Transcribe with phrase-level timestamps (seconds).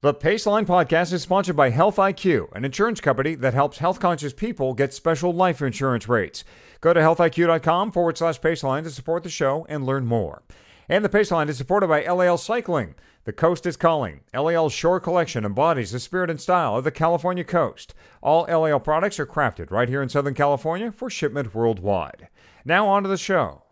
[0.00, 4.32] The Paceline podcast is sponsored by Health IQ, an insurance company that helps health conscious
[4.32, 6.44] people get special life insurance rates.
[6.80, 10.44] Go to healthiq.com forward slash Paceline to support the show and learn more.
[10.88, 12.94] And the Paceline is supported by Eliel Cycling.
[13.24, 14.20] The coast is calling.
[14.32, 17.92] Eliel's shore collection embodies the spirit and style of the California coast.
[18.22, 22.28] All Eliel products are crafted right here in Southern California for shipment worldwide.
[22.64, 23.64] Now on to the show.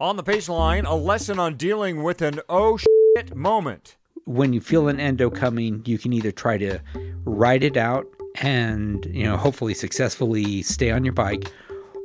[0.00, 3.97] On the Paceline, a lesson on dealing with an oh shit moment
[4.28, 6.78] when you feel an endo coming, you can either try to
[7.24, 8.06] ride it out
[8.40, 11.50] and, you know, hopefully successfully stay on your bike,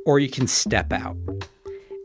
[0.06, 1.16] or you can step out.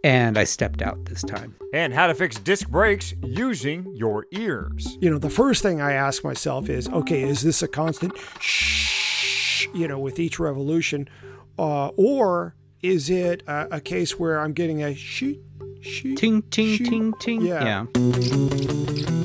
[0.03, 1.55] And I stepped out this time.
[1.73, 4.97] And how to fix disc brakes using your ears.
[4.99, 9.67] You know, the first thing I ask myself is okay, is this a constant shh,
[9.73, 11.07] you know, with each revolution?
[11.57, 15.41] Uh, or is it a, a, case where I'm getting a sheet,
[15.81, 16.87] sheet, ting, ting, sheet?
[16.87, 17.41] ting, ting?
[17.41, 17.85] Yeah.
[17.93, 19.18] yeah.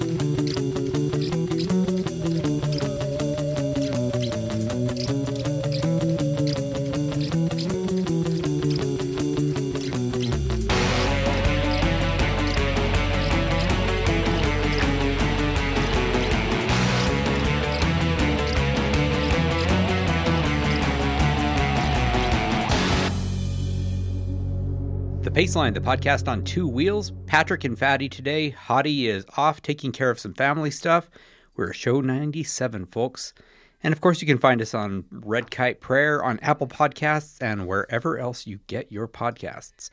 [25.34, 27.12] Paceline, the podcast on two wheels.
[27.26, 28.52] Patrick and Fatty today.
[28.52, 31.10] Hottie is off taking care of some family stuff.
[31.56, 33.34] We're show 97, folks.
[33.82, 37.66] And of course, you can find us on Red Kite Prayer, on Apple Podcasts, and
[37.66, 39.90] wherever else you get your podcasts.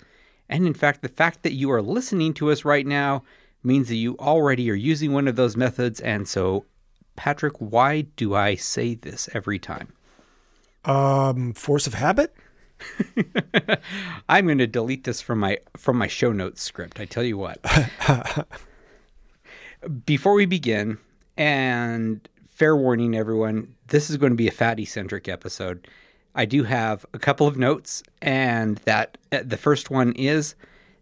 [0.48, 3.24] And in fact, the fact that you are listening to us right now
[3.64, 6.00] means that you already are using one of those methods.
[6.00, 6.66] And so,
[7.16, 9.94] Patrick, why do I say this every time?
[10.86, 12.32] Um, force of habit?
[14.30, 17.00] I'm going to delete this from my from my show notes script.
[17.00, 17.60] I tell you what.
[20.06, 21.00] Before we begin,
[21.38, 25.88] and fair warning, everyone, this is going to be a fatty centric episode.
[26.36, 30.56] I do have a couple of notes, and that uh, the first one is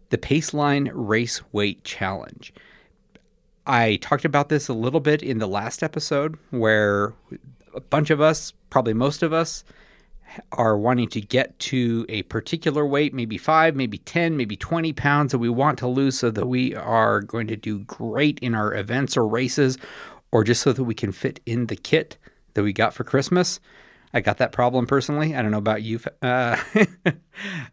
[0.08, 2.52] the Paceline Race Weight Challenge.
[3.66, 7.12] I talked about this a little bit in the last episode, where
[7.74, 9.62] a bunch of us, probably most of us,
[10.52, 15.32] are wanting to get to a particular weight, maybe five, maybe 10, maybe 20 pounds
[15.32, 18.74] that we want to lose so that we are going to do great in our
[18.74, 19.78] events or races,
[20.32, 22.16] or just so that we can fit in the kit
[22.54, 23.60] that we got for Christmas.
[24.12, 25.36] I got that problem personally.
[25.36, 26.56] I don't know about you, uh,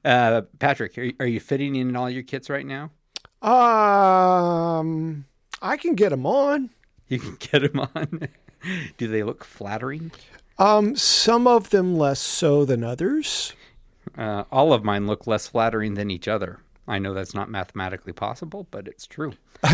[0.06, 0.97] uh, Patrick.
[0.97, 2.91] Are, are you fitting in all your kits right now?
[3.41, 5.25] Um,
[5.62, 6.72] I can get them on.
[7.07, 8.28] You can get them on.
[8.97, 10.12] Do they look flattering?
[10.59, 13.53] Um, some of them less so than others.
[14.18, 16.59] Uh, all of mine look less flattering than each other.
[16.88, 19.34] I know that's not mathematically possible, but it's true.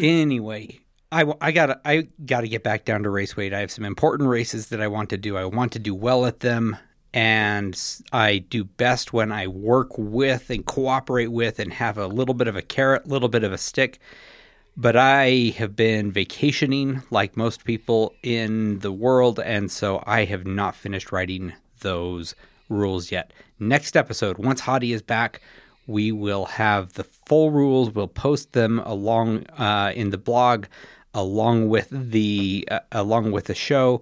[0.00, 0.80] anyway,
[1.12, 3.52] I, I gotta I gotta get back down to race weight.
[3.52, 5.36] I have some important races that I want to do.
[5.36, 6.76] I want to do well at them,
[7.12, 7.78] and
[8.12, 12.48] I do best when I work with and cooperate with and have a little bit
[12.48, 14.00] of a carrot, little bit of a stick.
[14.80, 20.46] But I have been vacationing like most people in the world, and so I have
[20.46, 22.36] not finished writing those
[22.68, 23.32] rules yet.
[23.58, 25.40] Next episode, once Hottie is back,
[25.88, 27.90] we will have the full rules.
[27.90, 30.66] We'll post them along uh, in the blog,
[31.12, 34.00] along with the uh, along with the show.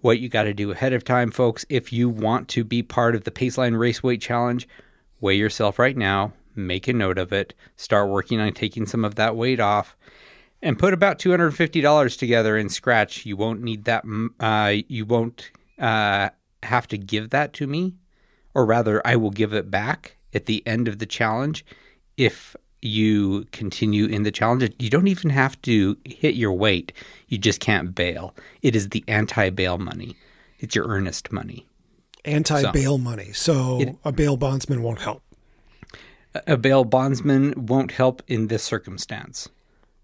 [0.00, 3.14] What you got to do ahead of time, folks, if you want to be part
[3.14, 4.66] of the Paceline Race Weight Challenge,
[5.20, 9.14] weigh yourself right now make a note of it, start working on taking some of
[9.16, 9.96] that weight off,
[10.62, 13.26] and put about $250 together in Scratch.
[13.26, 14.04] You won't need that.
[14.40, 16.30] Uh, you won't uh,
[16.62, 17.94] have to give that to me,
[18.54, 21.64] or rather, I will give it back at the end of the challenge
[22.16, 24.70] if you continue in the challenge.
[24.78, 26.92] You don't even have to hit your weight.
[27.28, 28.34] You just can't bail.
[28.62, 30.16] It is the anti bail money,
[30.58, 31.66] it's your earnest money.
[32.24, 33.32] Anti bail so, money.
[33.32, 35.22] So it, a bail bondsman won't help
[36.46, 39.48] a bail bondsman won't help in this circumstance.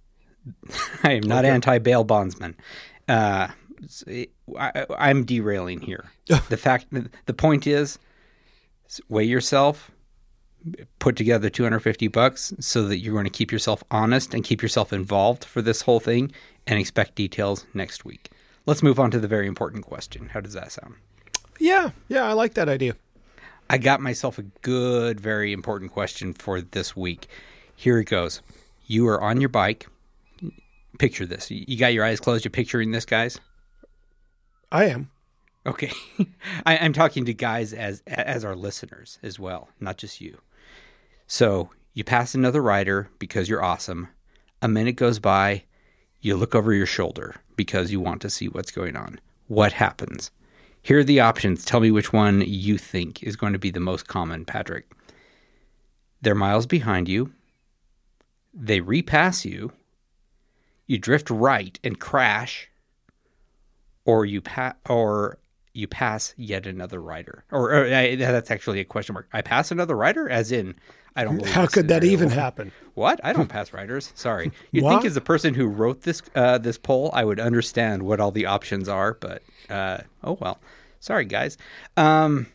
[1.03, 1.53] I am not okay.
[1.53, 2.57] anti bail bondsman.
[3.09, 3.49] Uh,
[4.59, 6.11] I, am derailing here.
[6.49, 6.87] the fact,
[7.27, 7.99] the point is,
[9.09, 9.91] weigh yourself,
[10.99, 14.93] put together 250 bucks so that you're going to keep yourself honest and keep yourself
[14.93, 16.33] involved for this whole thing,
[16.67, 18.31] and expect details next week.
[18.67, 20.29] Let's move on to the very important question.
[20.29, 20.95] How does that sound?
[21.59, 22.95] Yeah, yeah, I like that idea.
[23.71, 27.29] I got myself a good, very important question for this week.
[27.77, 28.43] Here it goes.
[28.87, 29.87] You are on your bike.
[30.99, 31.53] Picture this.
[31.53, 32.45] You got your eyes closed.
[32.45, 33.39] You're picturing this, guys?
[34.73, 35.11] I am.
[35.65, 35.93] Okay.
[36.67, 40.41] I, am talking to guys as as our listeners as well, not just you.
[41.29, 44.09] So you pass another rider because you're awesome.
[44.61, 45.63] A minute goes by,
[46.21, 49.21] you look over your shoulder because you want to see what's going on.
[49.47, 50.33] What happens?
[50.83, 51.65] Here are the options.
[51.65, 54.91] Tell me which one you think is going to be the most common, Patrick.
[56.23, 57.33] They're miles behind you.
[58.53, 59.73] They repass you.
[60.87, 62.69] You drift right and crash,
[64.05, 65.39] or you pa- or
[65.73, 67.45] you pass yet another rider.
[67.53, 69.29] Or, or uh, that's actually a question mark.
[69.33, 70.75] I pass another rider, as in
[71.17, 71.39] I don't.
[71.39, 72.73] believe How could that even happen?
[72.95, 73.21] What?
[73.25, 74.13] I don't pass riders.
[74.15, 74.53] Sorry.
[74.73, 78.21] You'd think as the person who wrote this uh, this poll, I would understand what
[78.21, 80.61] all the options are, but uh, oh well.
[81.01, 81.57] Sorry, guys.
[81.97, 82.47] Um,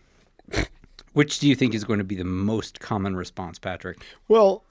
[1.13, 4.05] which do you think is going to be the most common response, Patrick?
[4.27, 4.63] Well,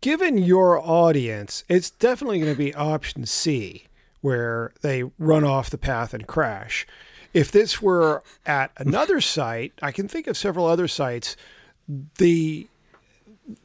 [0.00, 3.84] given your audience, it's definitely going to be option C,
[4.22, 6.86] where they run off the path and crash.
[7.34, 11.36] If this were at another site, I can think of several other sites.
[12.18, 12.68] The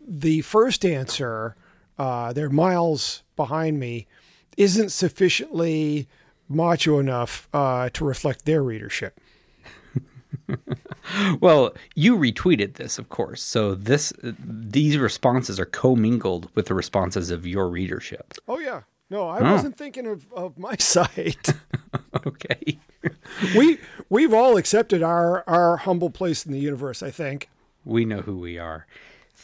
[0.06, 1.56] the first answer,
[1.98, 4.08] uh, they're miles behind me,
[4.58, 6.08] isn't sufficiently
[6.48, 9.20] macho enough uh, to reflect their readership.
[11.40, 13.42] Well, you retweeted this, of course.
[13.42, 18.34] So this these responses are commingled with the responses of your readership.
[18.48, 21.54] Oh yeah, no, I wasn't thinking of, of my site.
[22.26, 22.80] Okay.
[23.56, 23.78] we
[24.10, 27.04] we've all accepted our our humble place in the universe.
[27.04, 27.50] I think.
[27.84, 28.88] We know who we are.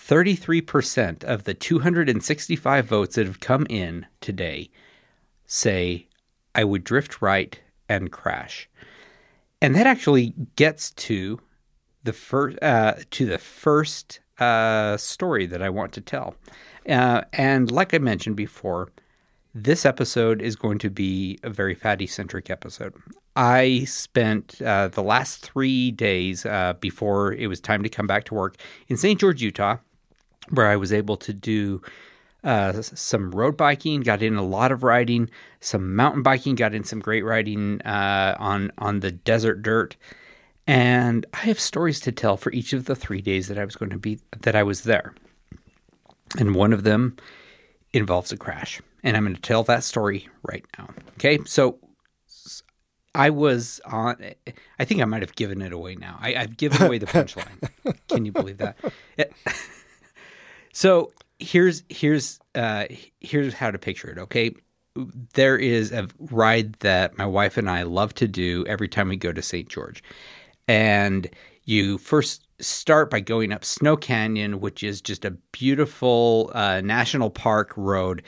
[0.07, 4.69] 33% of the 265 votes that have come in today
[5.45, 6.07] say,
[6.55, 8.69] I would drift right and crash.
[9.61, 11.39] And that actually gets to
[12.03, 16.35] the first uh, to the first uh, story that I want to tell.
[16.89, 18.89] Uh, and like I mentioned before,
[19.53, 22.95] this episode is going to be a very fatty centric episode.
[23.35, 28.23] I spent uh, the last three days uh, before it was time to come back
[28.25, 28.57] to work
[28.87, 29.19] in St.
[29.19, 29.77] George, Utah,
[30.49, 31.81] where I was able to do
[32.43, 35.29] uh, some road biking, got in a lot of riding,
[35.59, 39.95] some mountain biking, got in some great riding uh, on on the desert dirt,
[40.65, 43.75] and I have stories to tell for each of the three days that I was
[43.75, 45.13] going to be that I was there,
[46.39, 47.15] and one of them
[47.93, 50.89] involves a crash, and I'm going to tell that story right now.
[51.19, 51.77] Okay, so
[53.13, 54.17] I was on.
[54.79, 56.17] I think I might have given it away now.
[56.19, 57.69] I, I've given away the punchline.
[58.07, 58.77] Can you believe that?
[59.15, 59.31] It-
[60.73, 62.85] so here's here's uh,
[63.19, 64.17] here's how to picture it.
[64.17, 64.55] Okay,
[65.33, 69.17] there is a ride that my wife and I love to do every time we
[69.17, 69.67] go to St.
[69.67, 70.03] George,
[70.67, 71.29] and
[71.65, 77.29] you first start by going up Snow Canyon, which is just a beautiful uh, national
[77.29, 78.23] park road.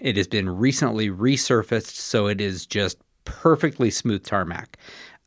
[0.00, 4.76] It has been recently resurfaced, so it is just perfectly smooth tarmac.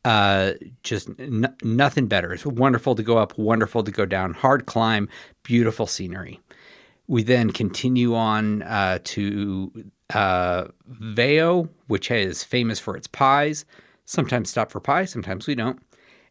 [0.04, 0.52] Uh,
[0.82, 2.32] just n- nothing better.
[2.32, 5.08] It's wonderful to go up, wonderful to go down, hard climb,
[5.42, 6.40] beautiful scenery.
[7.06, 13.64] We then continue on uh, to uh, Veyo, which is famous for its pies.
[14.06, 15.80] Sometimes stop for pie, sometimes we don't.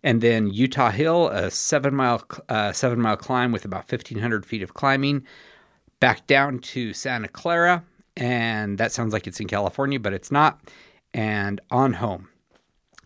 [0.04, 4.46] And then Utah Hill, a seven mile uh, seven mile climb with about fifteen hundred
[4.46, 5.26] feet of climbing.
[6.00, 7.86] Back down to Santa Clara,
[8.18, 10.60] and that sounds like it's in California, but it's not.
[11.14, 12.28] And on home,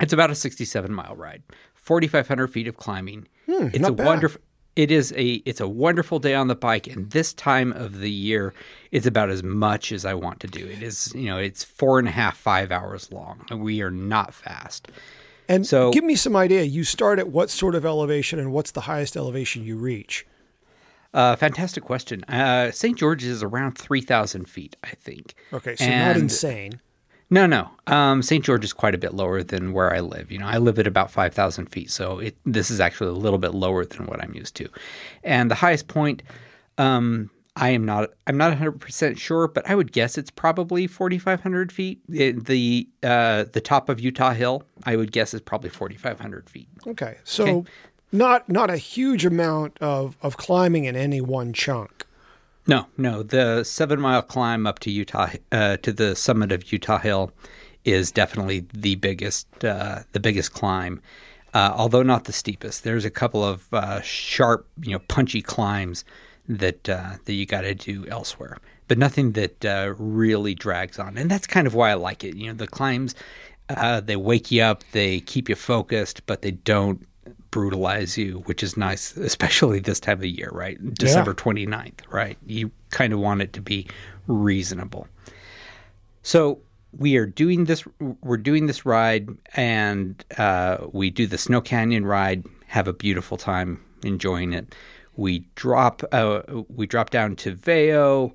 [0.02, 1.44] it's about a sixty-seven mile ride,
[1.76, 3.28] forty-five hundred feet of climbing.
[3.48, 4.42] it's not a wonderful.
[4.78, 8.12] It is a it's a wonderful day on the bike, and this time of the
[8.12, 8.54] year,
[8.92, 10.68] it's about as much as I want to do.
[10.68, 13.90] It is you know it's four and a half five hours long, and we are
[13.90, 14.88] not fast.
[15.50, 16.62] And So- give me some idea.
[16.62, 20.28] You start at what sort of elevation, and what's the highest elevation you reach?
[21.12, 22.24] Uh, fantastic question.
[22.26, 22.96] Uh, St.
[22.96, 25.34] George's is around three thousand feet, I think.
[25.52, 26.82] Okay, so not insane.
[27.30, 27.70] No, no.
[27.88, 28.44] Um, St.
[28.44, 30.32] George is quite a bit lower than where I live.
[30.32, 33.40] You know, I live at about 5,000 feet, so it, this is actually a little
[33.40, 34.70] bit lower than what I'm used to.
[35.24, 36.24] And the highest point,
[36.78, 38.12] um, I am not.
[38.28, 42.00] I'm not 100 percent sure, but I would guess it's probably 4,500 feet.
[42.14, 46.68] It- the uh, the top of Utah Hill, I would guess, is probably 4,500 feet.
[46.86, 47.66] Okay, so
[48.12, 52.06] not not a huge amount of of climbing in any one chunk.
[52.68, 53.24] No, no.
[53.24, 57.32] The seven mile climb up to Utah, uh, to the summit of Utah Hill,
[57.86, 61.02] is definitely the biggest, uh, the biggest climb.
[61.54, 62.84] Uh, although not the steepest.
[62.84, 66.04] There's a couple of uh, sharp, you know, punchy climbs
[66.48, 68.58] that uh, that you got to do elsewhere,
[68.88, 71.18] but nothing that uh, really drags on.
[71.18, 72.36] And that's kind of why I like it.
[72.36, 73.16] You know, the climbs
[74.04, 77.08] they wake you up, they keep you focused, but they don't
[77.58, 80.78] brutalize you, which is nice, especially this time of year, right?
[80.94, 82.38] December 29th, right?
[82.46, 83.88] You kind of want it to be
[84.28, 85.08] reasonable.
[86.22, 86.60] So
[86.96, 87.84] we are doing this.
[88.22, 92.46] We're doing this ride, and uh, we do the Snow Canyon ride.
[92.68, 94.76] Have a beautiful time enjoying it.
[95.16, 96.04] We drop.
[96.12, 98.34] Uh, we drop down to Veyo.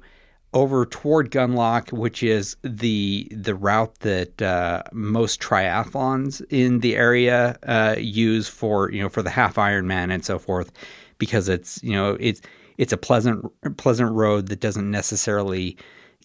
[0.55, 7.59] Over toward Gunlock, which is the the route that uh, most triathlons in the area
[7.63, 10.73] uh, use for you know for the half Ironman and so forth,
[11.19, 12.41] because it's you know it's
[12.79, 13.45] it's a pleasant
[13.77, 15.77] pleasant road that doesn't necessarily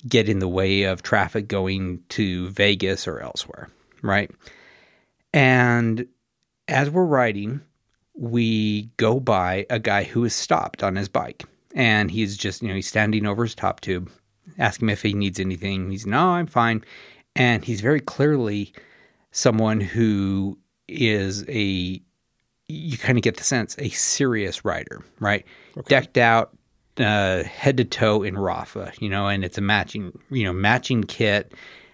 [0.07, 3.69] get in the way of traffic going to Vegas or elsewhere,
[4.01, 4.29] right?
[5.33, 6.07] And
[6.67, 7.61] as we're riding,
[8.13, 11.45] we go by a guy who is stopped on his bike
[11.77, 14.11] and he's just you know he's standing over his top tube
[14.57, 15.91] ask him if he needs anything.
[15.91, 16.83] He's no i'm fine.
[17.35, 18.73] And he's very clearly
[19.31, 20.57] someone who
[20.89, 22.01] is a
[22.67, 25.45] you kind of get the sense a serious rider right?
[25.77, 25.87] Okay.
[25.87, 26.57] decked out
[26.97, 31.03] uh, head to toe in Rapha you know and it's a matching you know matching
[31.03, 31.53] kit.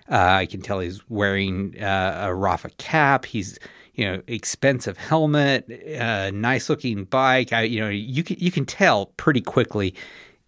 [0.09, 3.25] Uh, i can tell he's wearing uh, a Rapha cap.
[3.25, 3.59] He's
[3.93, 5.69] you know expensive helmet,
[5.99, 7.53] uh, nice looking bike.
[7.53, 9.95] I, you know you can you can tell pretty quickly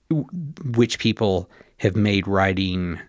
[0.10, 3.00] which people have made riding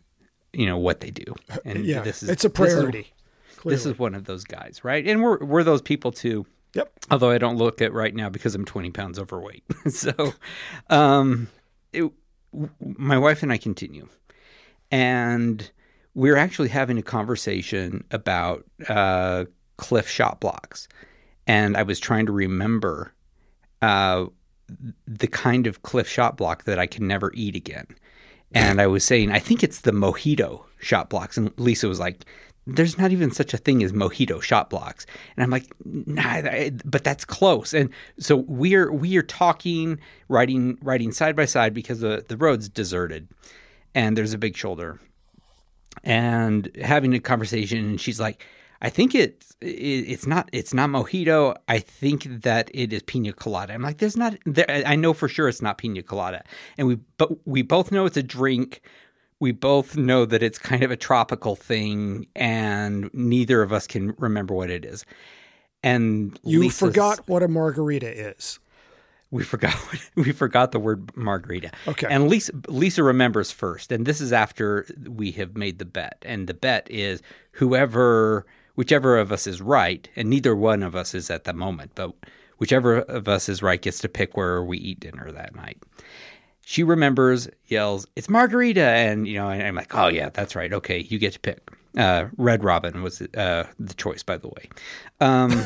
[0.57, 1.35] you know what they do.
[1.65, 3.13] And yeah, this is it's a priority.
[3.49, 5.07] This is, this is one of those guys, right?
[5.07, 6.47] And we're we're those people too.
[6.75, 6.93] Yep.
[7.11, 9.65] Although I don't look at right now because I'm 20 pounds overweight.
[9.89, 10.35] so,
[10.91, 11.49] um,
[11.93, 12.11] it,
[12.81, 14.09] my wife and I continue,
[14.91, 15.71] and
[16.15, 19.45] we're actually having a conversation about uh,
[19.77, 20.89] Clif Shot Bloks.
[21.47, 23.13] And I was trying to remember
[23.83, 24.27] uh,
[25.07, 27.87] the kind of Clif Shot Blok that I can never eat again.
[28.53, 31.37] And I was saying, I think it's the mojito Shot Bloks.
[31.37, 32.25] And Lisa was like,
[32.67, 35.07] there's not even such a thing as mojito Shot Bloks.
[35.37, 37.73] And I'm like, nah, but that's close.
[37.73, 42.69] And so we're we are talking, riding riding side by side because the, the road's
[42.69, 43.29] deserted
[43.95, 45.01] and there's a big shoulder.
[46.05, 48.45] And having a conversation, and she's like,
[48.83, 51.57] I think it's it's not it's not mojito.
[51.69, 53.73] I think that it is pina colada.
[53.73, 54.37] I'm like, there's not.
[54.45, 56.45] There, I know for sure it's not pina colada,
[56.77, 58.83] and we but we both know it's a drink.
[59.39, 64.15] We both know that it's kind of a tropical thing, and neither of us can
[64.19, 65.05] remember what it is.
[65.83, 68.59] And you Lisa's, forgot what a margarita is.
[69.31, 69.75] We forgot
[70.15, 71.71] we forgot the word margarita.
[71.89, 72.07] Okay.
[72.11, 76.23] And Lisa Lisa remembers first, and this is after we have made the bet.
[76.27, 81.15] And the bet is whoever whichever of us is right, and neither one of us
[81.15, 82.13] is at the moment, but
[82.59, 85.79] whichever of us is right gets to pick where we eat dinner that night.
[86.65, 90.73] She remembers, yells, "It's margarita!" and you know, and I'm like, "Oh yeah, that's right.
[90.73, 91.61] Okay, you get to pick."
[91.97, 94.69] Uh, Red Robin was uh, the choice, by the way.
[95.21, 95.65] Um,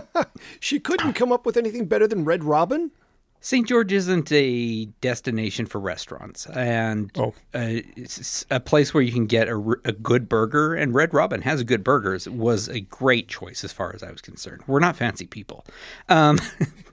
[0.60, 2.90] she couldn't come up with anything better than Red Robin.
[3.40, 3.68] St.
[3.68, 7.34] George isn't a destination for restaurants, and oh.
[7.54, 10.74] uh, it's a place where you can get a, a, good burger.
[10.74, 12.28] And Red Robin has good burgers.
[12.28, 14.62] was a great choice as far as I was concerned.
[14.66, 15.64] We're not fancy people.
[16.08, 16.40] Um,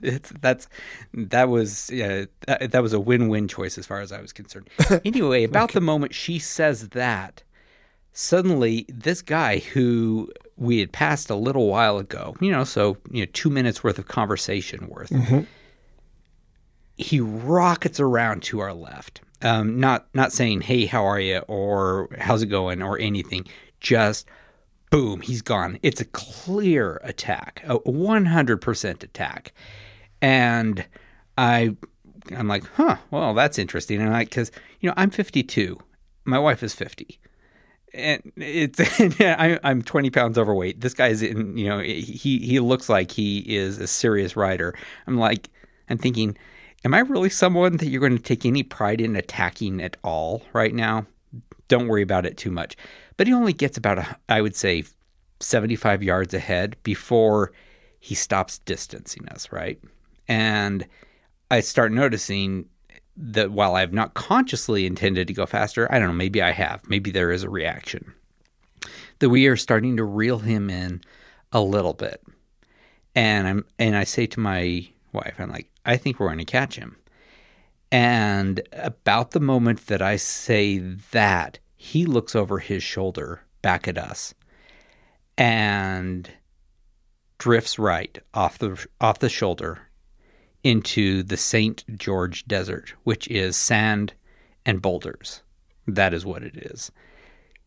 [0.40, 0.68] that's
[1.12, 4.68] that was uh, that, that, was a win-win choice as far as I was concerned.
[5.04, 5.74] Anyway, about okay.
[5.74, 7.42] the moment she says that,
[8.12, 13.24] suddenly this guy who we had passed a little while ago, you know, so you
[13.24, 15.10] know, two minutes worth of conversation worth.
[15.10, 15.42] Mm-hmm
[16.96, 19.20] he rockets around to our left.
[19.42, 23.46] Um, not not saying hey how are you or how's it going or anything.
[23.80, 24.26] Just
[24.90, 25.78] boom, he's gone.
[25.82, 29.52] It's a clear attack, a 100% attack.
[30.22, 30.86] And
[31.36, 31.76] I
[32.30, 34.00] I'm like, huh, well that's interesting.
[34.00, 35.78] And I because you know I'm 52,
[36.24, 37.20] my wife is 50
[37.94, 38.80] and it's
[39.20, 40.80] I, am 20 pounds overweight.
[40.80, 44.74] This guy's in, you know, he he looks like he is a serious rider.
[45.06, 45.48] I'm like,
[45.88, 46.36] I'm thinking,
[46.84, 50.42] Am I really someone that you're going to take any pride in attacking at all
[50.52, 51.06] right now?
[51.68, 52.76] Don't worry about it too much.
[53.16, 54.84] But he only gets about, a, I would say,
[55.40, 57.52] 75 yards ahead before
[58.00, 59.80] he stops distancing us, right?
[60.28, 60.86] And
[61.50, 62.66] I start noticing
[63.16, 66.50] that while I have not consciously intended to go faster, I don't know, maybe I
[66.50, 66.88] have.
[66.88, 68.12] Maybe there is a reaction.
[69.20, 71.00] That we are starting to reel him in
[71.52, 72.22] a little bit.
[73.14, 76.44] And I'm and I say to my wife, I'm like, I think we're going to
[76.44, 76.96] catch him.
[77.90, 83.98] And about the moment that I say that, he looks over his shoulder back at
[83.98, 84.34] us
[85.38, 86.30] and
[87.38, 89.82] drifts right off the off the shoulder
[90.62, 91.84] into the St.
[91.96, 94.14] George Desert, which is sand
[94.64, 95.42] and boulders.
[95.86, 96.90] That is what it is.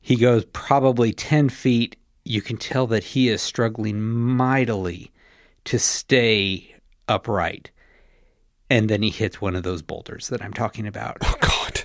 [0.01, 1.95] He goes probably 10 feet.
[2.25, 5.11] You can tell that he is struggling mightily
[5.65, 6.76] to stay
[7.07, 7.71] upright
[8.69, 11.17] and then he hits one of those boulders that I'm talking about.
[11.21, 11.83] Oh God!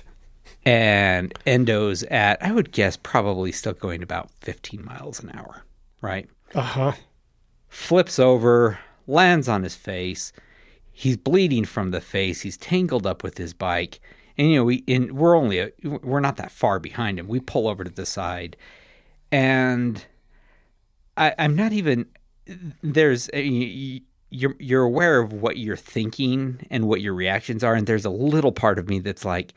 [0.65, 5.63] And Endo's at I would guess probably still going about 15 miles an hour,
[6.01, 6.29] right?
[6.53, 6.91] Uh huh.
[7.67, 10.31] Flips over, lands on his face.
[10.91, 12.41] He's bleeding from the face.
[12.41, 13.99] He's tangled up with his bike,
[14.37, 17.27] And you know, we in we're only a, we're not that far behind him.
[17.27, 18.57] We pull over to the side,
[19.31, 20.05] and
[21.17, 22.07] I, I'm not even
[22.81, 23.29] there's
[24.33, 28.09] you're you're aware of what you're thinking and what your reactions are, and there's a
[28.09, 29.53] little part of me that's like,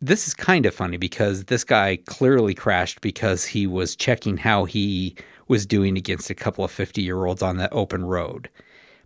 [0.00, 4.64] this is kind of funny because this guy clearly crashed because he was checking how
[4.64, 5.14] he
[5.48, 8.48] was doing against a couple of 50 year olds on the open road.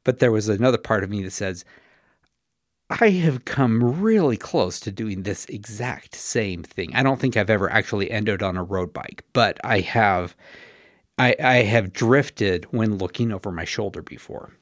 [0.04, 1.64] But there was another part of me that says,
[2.88, 6.94] I have come really close to doing this exact same thing.
[6.94, 10.36] I don't think I've ever actually ended on a road bike, but I have
[11.18, 14.54] I, I have drifted when looking over my shoulder before.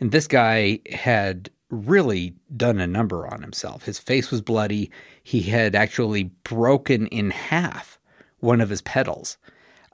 [0.00, 3.84] And this guy had really done a number on himself.
[3.84, 4.90] His face was bloody.
[5.22, 7.98] He had actually broken in half
[8.40, 9.36] one of his pedals.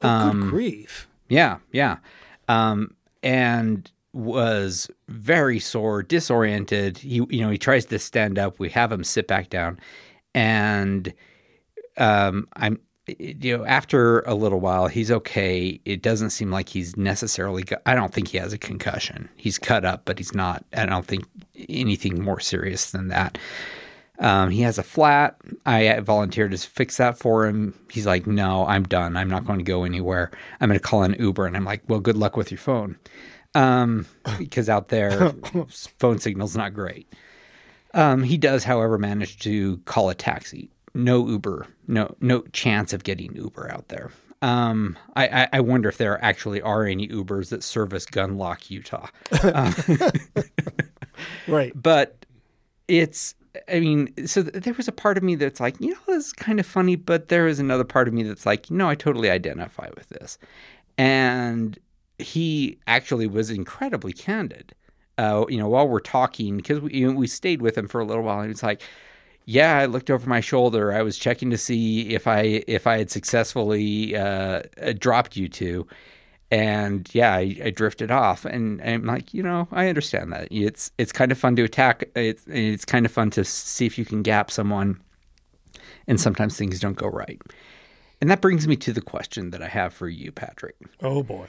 [0.02, 1.09] Oh, um, good grief.
[1.28, 1.99] Yeah, yeah.
[2.49, 6.99] Um, and was very sore, disoriented.
[6.99, 8.59] He, you know, he tries to stand up.
[8.59, 9.78] We have him sit back down,
[10.35, 11.14] and
[11.97, 15.80] um, I'm, you know, after a little while, he's okay.
[15.85, 17.64] It doesn't seem like he's necessarily.
[17.87, 19.28] I don't think he has a concussion.
[19.37, 20.64] He's cut up, but he's not.
[20.76, 21.25] I don't think
[21.68, 23.38] anything more serious than that.
[24.18, 25.37] Um, he has a flat.
[25.66, 27.75] I volunteered to fix that for him.
[27.90, 29.16] He's like, "No, I'm done.
[29.16, 30.30] I'm not going to go anywhere.
[30.61, 32.99] I'm going to call an Uber." And I'm like, "Well, good luck with your phone."
[33.54, 34.06] um,
[34.38, 35.32] because out there
[35.99, 37.12] phone signal's not great.
[37.94, 40.71] Um, he does, however, manage to call a taxi.
[40.95, 44.11] No Uber, no no chance of getting Uber out there.
[44.43, 49.07] Um, I, I, wonder if there actually are any Ubers that service Gunlock, Utah.
[49.41, 49.73] Um,
[51.49, 52.27] right, but
[52.89, 53.37] it's.
[53.69, 56.27] I mean, so th- there was a part of me that's like, you know, this
[56.27, 58.97] is kind of funny, but there is another part of me that's like, no, I
[58.97, 60.39] totally identify with this,
[60.99, 61.79] and
[62.19, 64.75] he actually was incredibly candid.
[65.19, 68.01] Uh, you know, while we're talking, because we, you know, we stayed with him for
[68.01, 68.83] a little while, and he was like,
[69.45, 70.93] "Yeah, I looked over my shoulder.
[70.93, 75.49] I was checking to see if I if I had successfully uh, uh dropped you
[75.49, 75.87] two,
[76.53, 78.45] and yeah, I, I, drifted off.
[78.45, 80.49] And, and I'm like, you know, I understand that.
[80.50, 82.05] It's it's kind of fun to attack.
[82.15, 85.00] It's it's kind of fun to see if you can gap someone,
[86.07, 87.41] and sometimes things don't go right.
[88.21, 90.76] And that brings me to the question that I have for you, Patrick.
[91.00, 91.49] Oh boy.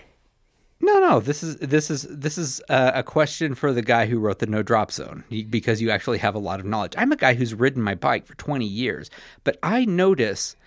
[0.83, 1.21] No, no.
[1.21, 4.47] This is this is this is a, a, question for the guy who wrote the
[4.47, 6.93] No Drop Zone because you actually have a lot of knowledge.
[6.97, 9.09] I'm a guy who's ridden my bike for 20 years,
[9.45, 10.57] but I notice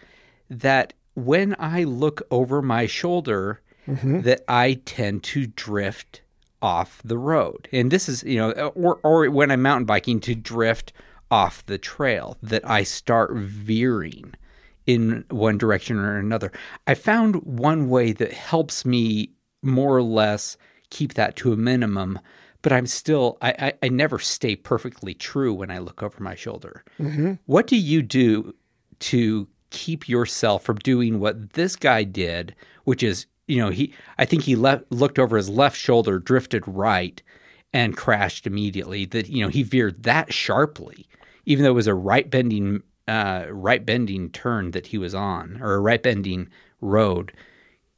[0.48, 4.22] that when I look over my shoulder, mm-hmm.
[4.22, 6.22] that I tend to drift
[6.62, 10.34] off the road, and this is you know, or or when I'm mountain biking to
[10.34, 10.94] drift
[11.30, 14.32] off the trail, that I start veering
[14.86, 16.52] in one direction or another.
[16.86, 20.56] I found one way that helps me more or less
[20.90, 22.18] keep that to a minimum
[22.62, 26.34] but i'm still i i, I never stay perfectly true when i look over my
[26.34, 27.34] shoulder mm-hmm.
[27.46, 28.54] what do you do
[29.00, 34.24] to keep yourself from doing what this guy did which is you know he i
[34.24, 37.22] think he left looked over his left shoulder drifted right
[37.72, 41.06] and crashed immediately that you know he veered that sharply
[41.44, 45.58] even though it was a right bending uh, right bending turn that he was on
[45.62, 46.48] or a right bending
[46.80, 47.32] road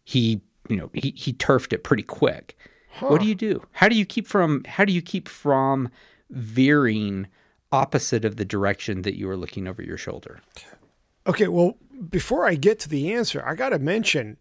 [0.05, 2.57] he you know he he turfed it pretty quick.
[2.93, 3.09] Huh.
[3.09, 3.67] What do you do?
[3.73, 5.91] How do you keep from how do you keep from
[6.31, 7.27] veering
[7.73, 10.41] opposite of the direction that you are looking over your shoulder?
[11.27, 11.77] Okay, well,
[12.09, 14.39] before I get to the answer, I got to mention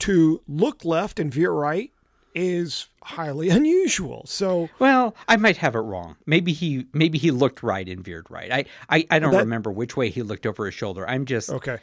[0.00, 1.92] to look left and veer right
[2.34, 4.24] is highly unusual.
[4.26, 6.16] So well, I might have it wrong.
[6.26, 8.50] Maybe he maybe he looked right and veered right.
[8.50, 11.08] I I, I don't that, remember which way he looked over his shoulder.
[11.08, 11.78] I'm just okay.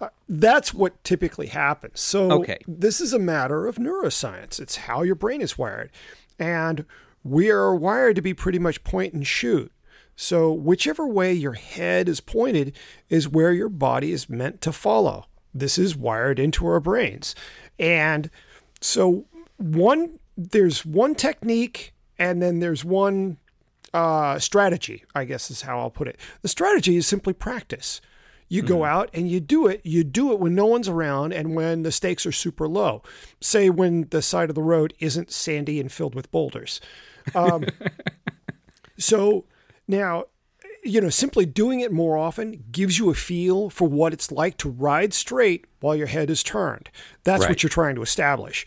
[0.00, 2.00] Uh, that's what typically happens.
[2.00, 2.58] So okay.
[2.66, 4.60] this is a matter of neuroscience.
[4.60, 5.90] It's how your brain is wired.
[6.38, 6.84] And
[7.24, 9.72] we are wired to be pretty much point and shoot.
[10.16, 12.76] So whichever way your head is pointed
[13.08, 15.26] is where your body is meant to follow.
[15.54, 17.34] This is wired into our brains.
[17.78, 18.30] And
[18.80, 19.24] so
[19.56, 23.38] one there's one technique and then there's one
[23.92, 26.18] uh, strategy, I guess is how I'll put it.
[26.42, 28.00] The strategy is simply practice.
[28.50, 28.92] You go mm-hmm.
[28.92, 29.80] out and you do it.
[29.84, 33.00] You do it when no one's around and when the stakes are super low.
[33.40, 36.80] Say when the side of the road isn't sandy and filled with boulders.
[37.32, 37.64] Um,
[38.98, 39.44] so
[39.86, 40.24] now,
[40.82, 44.56] you know, simply doing it more often gives you a feel for what it's like
[44.58, 46.90] to ride straight while your head is turned.
[47.22, 47.50] That's right.
[47.50, 48.66] what you're trying to establish.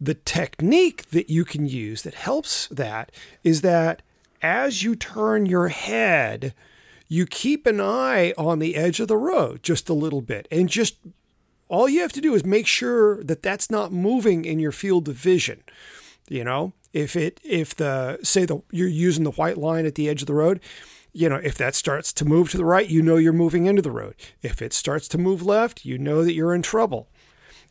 [0.00, 3.10] The technique that you can use that helps that
[3.42, 4.02] is that
[4.40, 6.54] as you turn your head,
[7.10, 10.70] you keep an eye on the edge of the road just a little bit and
[10.70, 10.96] just
[11.68, 15.06] all you have to do is make sure that that's not moving in your field
[15.08, 15.62] of vision
[16.28, 20.08] you know if it if the say the you're using the white line at the
[20.08, 20.60] edge of the road
[21.12, 23.82] you know, if that starts to move to the right, you know you're moving into
[23.82, 24.14] the road.
[24.42, 27.08] If it starts to move left, you know that you're in trouble.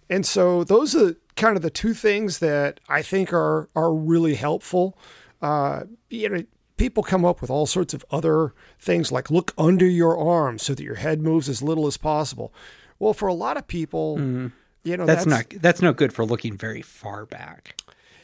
[0.10, 4.36] And so those are kind of the two things that I think are are really
[4.36, 4.98] helpful.
[5.42, 6.44] Uh, you know,
[6.80, 10.74] people come up with all sorts of other things like look under your arm so
[10.74, 12.52] that your head moves as little as possible.
[12.98, 14.48] Well, for a lot of people, mm-hmm.
[14.84, 17.80] you know, that's, that's not that's no good for looking very far back.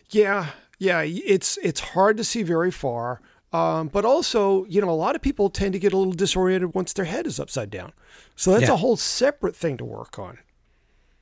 [0.10, 0.48] Yeah,
[0.80, 3.22] yeah, it's it's hard to see very far.
[3.54, 6.74] Um, but also, you know, a lot of people tend to get a little disoriented
[6.74, 7.94] once their head is upside down.
[8.36, 8.74] So that's yeah.
[8.74, 10.40] a whole separate thing to work on.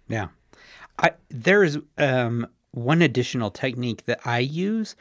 [0.08, 0.30] Yeah.
[0.98, 4.96] I, there is um, one additional technique that I use,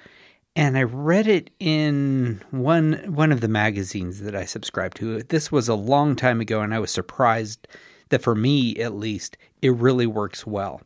[0.55, 5.23] and I read it in one one of the magazines that I subscribe to.
[5.23, 7.67] This was a long time ago, and I was surprised
[8.11, 10.83] that for me, at least, it really works well.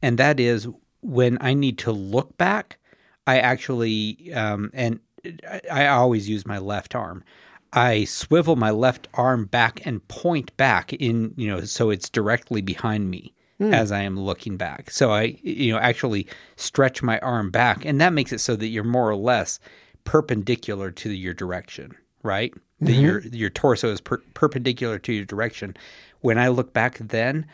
[0.00, 0.68] And that is
[1.00, 2.78] when I need to look back,
[3.26, 5.00] I actually um, and
[5.48, 7.24] I, I always use my left arm.
[7.72, 12.62] I swivel my left arm back and point back in, you know, so it's directly
[12.62, 13.74] behind me mm.
[13.74, 14.90] as I am looking back.
[14.90, 18.68] So I, you know, actually stretch my arm back, and that makes it so that
[18.68, 19.58] you're more or less
[20.04, 22.52] perpendicular to your direction, right?
[22.52, 22.86] Mm-hmm.
[22.86, 25.76] That your your torso is per- perpendicular to your direction.
[26.20, 27.46] When I look back, then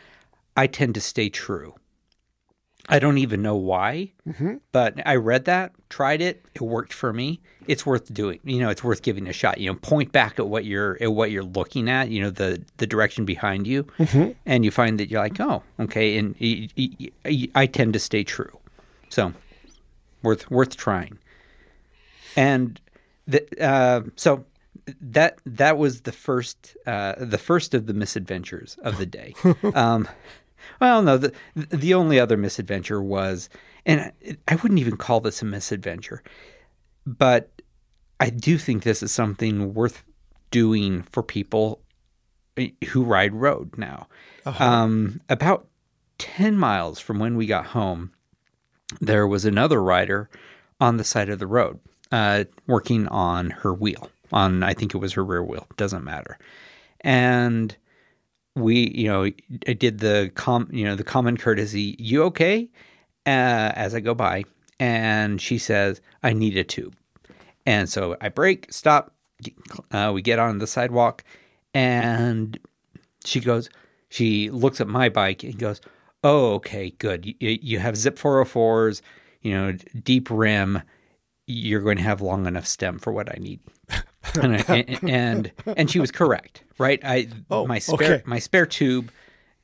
[0.57, 1.75] I tend to stay true.
[2.87, 4.55] I don't even know why, mm-hmm.
[4.71, 7.41] but I read that, tried it, it worked for me.
[7.67, 8.39] It's worth doing.
[8.43, 9.59] You know, it's worth giving a shot.
[9.59, 12.09] You know, point back at what you're at what you're looking at.
[12.09, 14.31] You know, the the direction behind you, mm-hmm.
[14.45, 16.17] and you find that you're like, oh, okay.
[16.17, 16.35] And
[17.55, 18.59] I tend to stay true,
[19.09, 19.33] so
[20.21, 21.17] worth worth trying.
[22.35, 22.79] And
[23.27, 24.45] the, uh, so
[25.01, 29.33] that that was the first uh, the first of the misadventures of the day.
[29.73, 30.07] Um,
[30.79, 33.49] well, no, the the only other misadventure was,
[33.85, 34.11] and
[34.47, 36.23] I wouldn't even call this a misadventure,
[37.05, 37.49] but
[38.19, 40.03] I do think this is something worth
[40.51, 41.81] doing for people
[42.89, 44.07] who ride road now.
[44.45, 44.63] Uh-huh.
[44.63, 45.67] Um, about
[46.17, 48.11] ten miles from when we got home,
[49.01, 50.29] there was another rider
[50.79, 51.79] on the side of the road,
[52.11, 54.09] uh, working on her wheel.
[54.31, 55.67] On I think it was her rear wheel.
[55.77, 56.37] Doesn't matter,
[57.01, 57.75] and
[58.55, 59.23] we, you know,
[59.67, 61.95] I did the com, you know, the common courtesy.
[61.99, 62.69] You okay?
[63.25, 64.43] Uh, as I go by,
[64.79, 66.95] and she says, "I need a tube,"
[67.65, 69.13] and so I brake, stop.
[69.91, 71.23] Uh, we get on the sidewalk,
[71.73, 72.57] and
[73.25, 73.69] she goes.
[74.09, 75.81] She looks at my bike and goes,
[76.23, 77.25] "Oh, okay, good.
[77.25, 79.01] You, you have Zipp 404s,
[79.41, 80.81] you know, deep rim.
[81.47, 83.59] You're going to have long enough stem for what I need."
[84.41, 86.99] and, and, and she was correct, right?
[87.03, 88.23] I oh, my spare okay.
[88.25, 89.11] my spare tube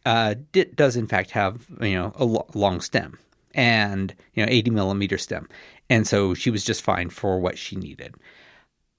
[0.06, 3.18] uh, did, does in fact have you know a lo- long stem
[3.54, 5.48] and you know 80 millimeter stem,
[5.90, 8.16] and so she was just fine for what she needed.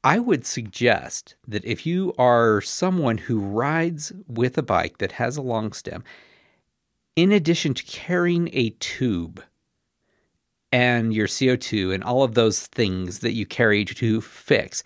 [0.04, 5.36] I would suggest that if you are someone who rides with a bike that has
[5.36, 6.02] a long stem,
[7.14, 9.42] in addition to carrying a tube
[10.72, 14.82] and your CO2 and all of those things that you carry to fix,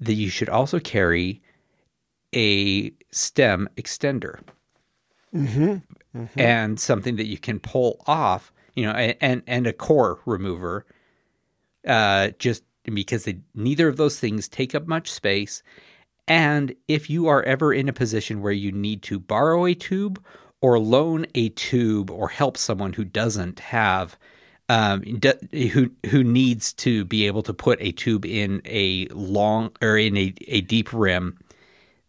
[0.00, 1.42] that you should also carry
[2.34, 4.40] a stem extender
[5.34, 5.76] mm-hmm.
[6.16, 6.40] Mm-hmm.
[6.40, 10.86] and something that you can pull off, you know, and and a core remover.
[11.86, 15.62] Uh, just because they, neither of those things take up much space,
[16.26, 20.22] and if you are ever in a position where you need to borrow a tube
[20.60, 24.18] or loan a tube or help someone who doesn't have
[24.68, 25.02] um,
[25.52, 30.16] who who needs to be able to put a tube in a long or in
[30.16, 31.38] a, a deep rim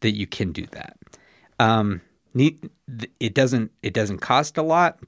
[0.01, 0.97] that you can do that.
[1.59, 2.01] Um,
[2.35, 4.99] it doesn't it doesn't cost a lot,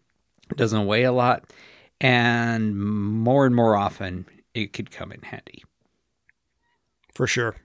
[0.50, 1.46] it doesn't weigh a lot,
[2.00, 5.64] and more and more often it could come in handy.
[7.16, 7.56] For sure.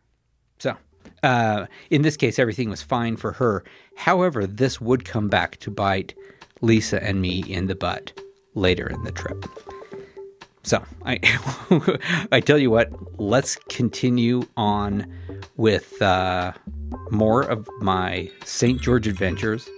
[0.59, 0.77] So,
[1.23, 3.65] uh, in this case, everything was fine for her.
[3.97, 6.15] However, this would come back to bite
[6.61, 8.13] Lisa and me in the butt
[8.55, 9.45] later in the trip.
[10.67, 11.21] So I,
[12.33, 15.07] I tell you what, let's continue on
[15.57, 16.55] with uh,
[17.13, 18.81] more of my St.
[18.81, 19.69] George adventures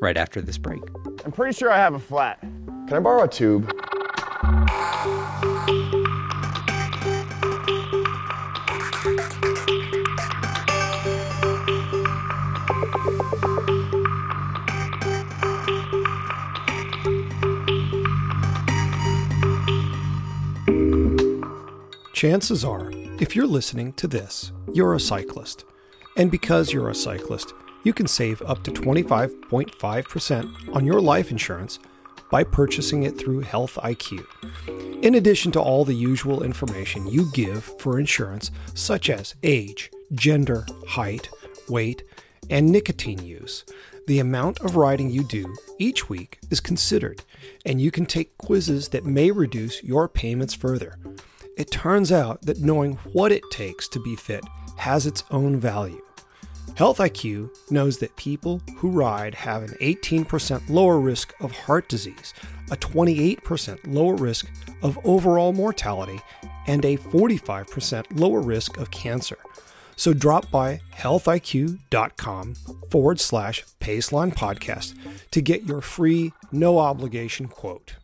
[0.00, 0.82] right after this break.
[1.24, 2.40] I'm pretty sure I have a flat.
[2.40, 3.70] Can I borrow a tube?
[22.22, 25.64] Chances are, if you're listening to this, you're a cyclist.
[26.16, 31.80] And because you're a cyclist, you can save up to 25.5% on your life insurance
[32.30, 34.24] by purchasing it through Health IQ.
[35.02, 40.64] In addition to all the usual information you give for insurance, such as age, gender,
[40.86, 41.28] height,
[41.68, 42.04] weight,
[42.48, 43.64] and nicotine use.
[44.06, 47.24] The amount of riding you do each week is considered,
[47.66, 50.96] and you can take quizzes that may reduce your payments further.
[51.56, 54.42] It turns out that knowing what it takes to be fit
[54.76, 56.00] has its own value.
[56.76, 62.32] Health IQ knows that people who ride have an 18% lower risk of heart disease,
[62.70, 64.50] a 28% lower risk
[64.82, 66.18] of overall mortality,
[66.66, 69.36] and a 45% lower risk of cancer.
[69.96, 72.54] So drop by healthiq.com
[72.90, 74.94] forward slash Paceline podcast
[75.30, 77.96] to get your free, no obligation quote.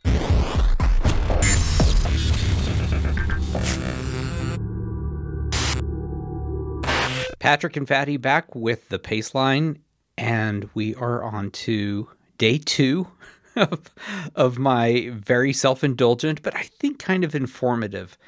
[7.38, 9.78] Patrick and Fatty back with the Paceline,
[10.16, 13.08] and we are on to day two
[13.56, 13.90] of,
[14.34, 18.18] of my very self indulgent, but I think kind of informative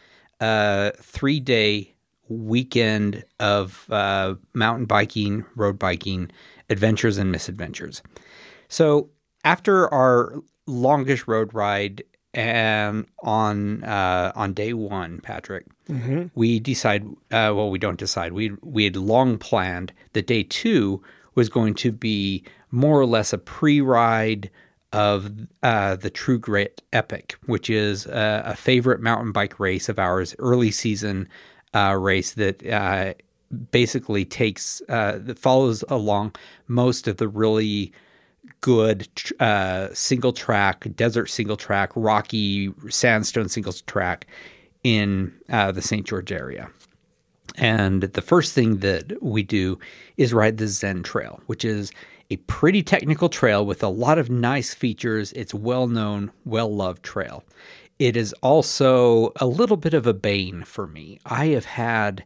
[0.41, 1.95] uh, three day
[2.29, 6.31] weekend of uh, mountain biking, road biking,
[6.71, 8.03] adventures, and misadventures.
[8.69, 9.11] So,
[9.45, 15.67] after our longest road ride and on uh, on day one, Patrick,
[16.35, 17.05] we decide.
[17.31, 18.33] Uh, well, we don't decide.
[18.33, 21.03] We we had long planned that day two
[21.35, 24.51] was going to be more or less a pre-ride
[24.93, 25.31] of
[25.63, 30.35] uh, the True Grit Epic, which is a, a favorite mountain bike race of ours,
[30.39, 31.29] early season
[31.75, 33.15] uh, race that uh,
[33.71, 36.35] basically takes uh, that follows along
[36.67, 37.93] most of the really
[38.61, 39.09] good
[39.41, 44.27] uh, single track, desert single track, rocky sandstone single track
[44.83, 46.07] in uh, the St.
[46.07, 46.71] George area.
[47.57, 49.79] And the first thing that we do
[50.17, 51.91] is ride the Zen Trail, which is
[52.31, 55.33] a pretty technical trail with a lot of nice features.
[55.33, 57.45] It's well known, well loved trail.
[57.99, 61.19] It is also a little bit of a bane for me.
[61.27, 62.25] I have had,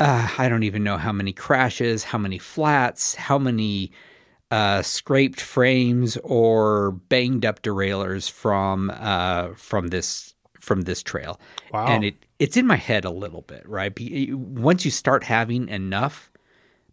[0.00, 3.92] uh, I don't even know how many crashes, how many flats, how many
[4.50, 11.40] uh, scraped frames or banged up derailleurs from uh, from this from this trail.
[11.72, 11.86] Wow.
[11.86, 13.92] And it it's in my head a little bit, right?
[14.32, 16.30] Once you start having enough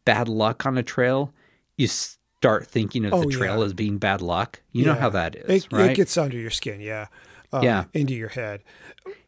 [0.05, 1.33] bad luck on a trail,
[1.77, 3.65] you start thinking of Oh, the trail yeah.
[3.65, 4.61] as being bad luck.
[4.71, 5.91] You know how that is, It, right?
[5.91, 7.07] it gets under your skin, yeah.
[7.53, 7.85] Um, Yeah.
[7.93, 8.61] Into your head.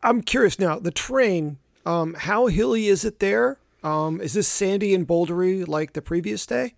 [0.03, 3.57] I'm curious now, the terrain, um, how hilly is it there?
[3.83, 6.75] Um, is this sandy and bouldery like the previous day?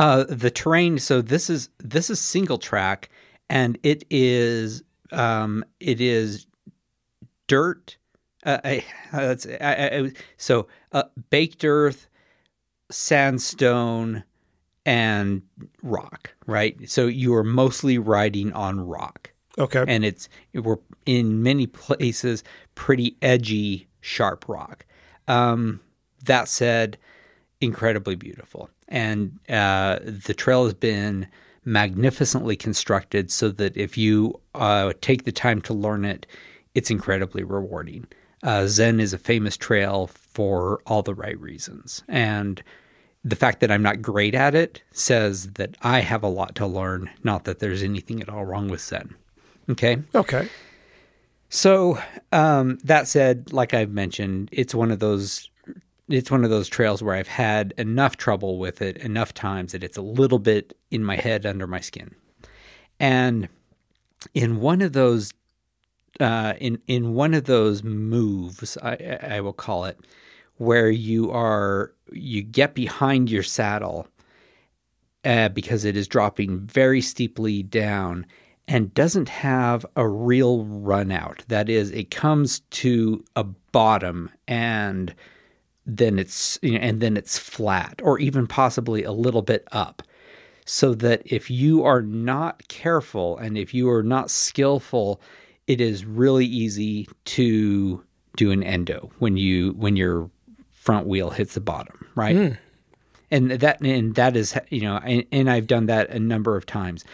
[0.00, 0.98] Uh, the terrain.
[0.98, 3.10] So this is this is single track,
[3.50, 4.82] and it is
[5.12, 6.46] um, it is
[7.48, 7.98] dirt.
[8.46, 12.08] Uh, I, that's, I, I, so uh, baked earth,
[12.90, 14.24] sandstone,
[14.86, 15.42] and
[15.82, 16.34] rock.
[16.46, 16.88] Right.
[16.88, 19.84] So you are mostly riding on rock, Okay.
[19.86, 22.42] and it's we're in many places
[22.74, 24.86] pretty edgy, sharp rock.
[25.28, 25.80] Um,
[26.24, 26.96] that said,
[27.60, 28.70] incredibly beautiful.
[28.90, 31.26] And uh, the trail has been
[31.64, 36.26] magnificently constructed so that if you uh, take the time to learn it,
[36.74, 38.06] it's incredibly rewarding.
[38.42, 42.02] Uh, Zen is a famous trail for all the right reasons.
[42.08, 42.62] And
[43.22, 46.66] the fact that I'm not great at it says that I have a lot to
[46.66, 49.14] learn, not that there's anything at all wrong with Zen.
[49.68, 49.98] Okay.
[50.14, 50.48] okay.
[51.50, 51.98] So
[52.32, 55.49] um, that said, like I've mentioned, it's one of those
[56.10, 59.84] it's one of those trails where I've had enough trouble with it enough times that
[59.84, 62.14] it's a little bit in my head under my skin.
[62.98, 63.48] And
[64.34, 65.32] in one of those
[66.18, 69.98] uh, in in one of those moves, I, I will call it,
[70.56, 74.08] where you are you get behind your saddle
[75.24, 78.26] uh, because it is dropping very steeply down
[78.68, 81.44] and doesn't have a real run out.
[81.48, 85.14] That is, it comes to a bottom and
[85.86, 90.02] then it's you know, and then it's flat or even possibly a little bit up.
[90.66, 95.20] So that if you are not careful and if you are not skillful,
[95.66, 98.04] it is really easy to
[98.36, 100.30] do an endo when you when your
[100.70, 102.36] front wheel hits the bottom, right?
[103.30, 106.66] and that and that is you know and, and i've done that a number of
[106.66, 107.04] times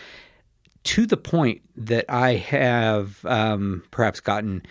[0.83, 4.63] to the point that i have um, perhaps gotten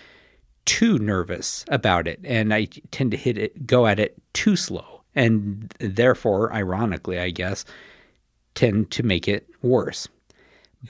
[0.66, 5.02] too nervous about it and i tend to hit it go at it too slow.
[5.18, 7.66] And therefore ironically i guess
[8.54, 10.08] tend to make it worse.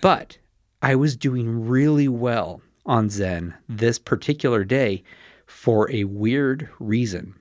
[0.02, 0.38] But
[0.82, 5.04] i was doing really well on zen this particular day
[5.46, 7.36] for a weird reason.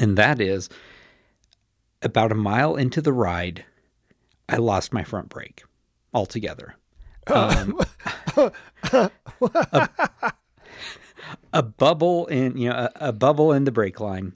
[0.00, 0.68] And that is
[2.02, 3.64] about a mile into the ride,
[4.48, 5.64] I lost my front brake
[6.12, 6.74] altogether.
[7.30, 7.78] Um,
[8.92, 9.10] a,
[11.52, 14.34] a bubble in you know a, a bubble in the brake line.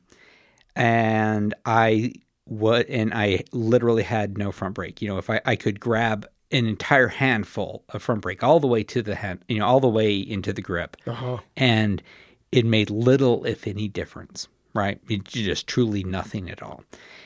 [0.76, 2.12] and I
[2.44, 5.00] what and I literally had no front brake.
[5.00, 8.66] You know, if I, I could grab an entire handful of front brake all the
[8.66, 11.38] way to the hand, you know, all the way into the grip, Uh-huh.
[11.56, 12.02] and
[12.50, 14.48] it made little, if any, difference.
[14.74, 16.82] Right, it just truly nothing at all.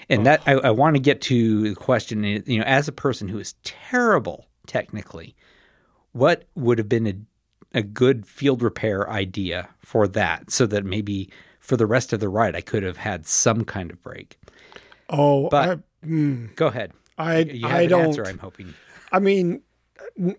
[0.09, 2.25] And that I, I want to get to the question.
[2.25, 5.37] You know, as a person who is terrible technically,
[6.11, 7.15] what would have been a,
[7.77, 12.29] a good field repair idea for that, so that maybe for the rest of the
[12.29, 14.39] ride I could have had some kind of break.
[15.09, 16.93] Oh, But- I, mm, Go ahead.
[17.19, 18.05] I, You have I an don't.
[18.07, 18.25] answer.
[18.27, 18.75] I'm hoping.
[19.13, 19.63] I mean,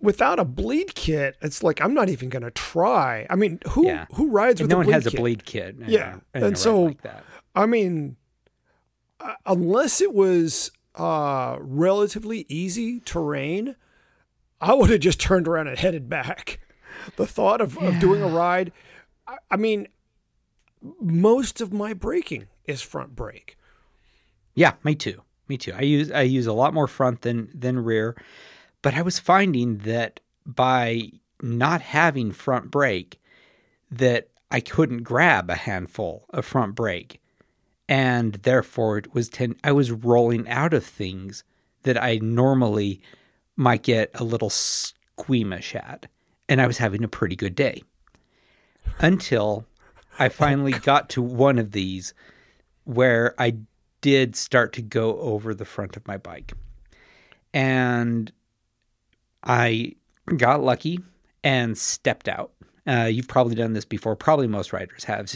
[0.01, 3.25] without a bleed kit, it's like I'm not even going to try.
[3.29, 4.05] I mean, who Yeah.
[4.13, 5.13] who rides with no a one bleed has kit?
[5.13, 5.75] a bleed kit.
[5.87, 7.23] Yeah, a- and so- like that.
[7.55, 8.17] I mean,
[9.19, 13.75] uh, unless it was uh, relatively easy terrain,
[14.61, 16.59] I would have just turned around and headed back.
[17.15, 18.71] The thought of, of doing a ride,
[19.27, 19.87] I, I mean,
[21.01, 23.57] most of my braking is front brake.
[24.53, 25.21] Yeah, me too.
[25.47, 25.73] Me too.
[25.75, 28.21] I use I use a lot more front than than rear,
[28.81, 33.21] but I was finding that by not having front brake,
[33.89, 37.21] that I couldn't grab a handful of front brake,
[37.87, 39.55] and therefore it was ten.
[39.63, 41.43] I was rolling out of things
[41.83, 43.01] that I normally
[43.55, 46.07] might get a little squeamish at,
[46.49, 47.83] and I was having a pretty good day
[48.99, 49.65] until
[50.19, 52.13] I finally got to one of these
[52.83, 53.57] where I
[54.01, 56.53] did start to go over the front of my bike.
[57.53, 58.31] And
[59.43, 59.93] I
[60.35, 60.99] got lucky
[61.43, 62.51] and stepped out.
[62.87, 64.15] Uh, you've probably done this before.
[64.15, 65.31] Probably most riders have.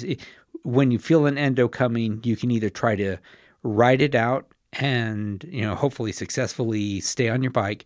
[0.64, 3.18] When you feel an endo coming, you can either try to
[3.64, 7.86] ride it out and you know hopefully successfully stay on your bike,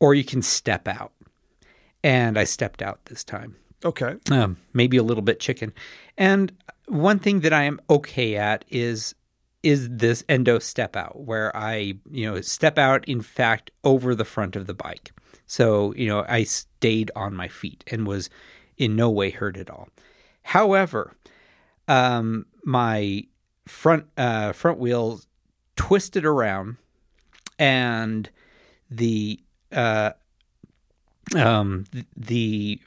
[0.00, 1.12] or you can step out.
[2.04, 4.16] And I stepped out this time Okay.
[4.30, 5.72] um, maybe a little bit chicken.
[6.16, 6.52] And
[6.86, 9.14] one thing that I am okay at is
[9.62, 14.24] is this endo step out, where I you know step out in fact over the
[14.24, 15.12] front of the bike.
[15.46, 18.30] So you know I stayed on my feet and was
[18.76, 19.88] in no way hurt at all.
[20.42, 21.14] However,
[21.88, 23.24] um, my
[23.66, 25.20] front uh, front wheel
[25.76, 26.76] twisted around,
[27.58, 28.28] and
[28.90, 29.40] the
[29.72, 30.12] uh,
[31.34, 31.84] um
[32.16, 32.80] the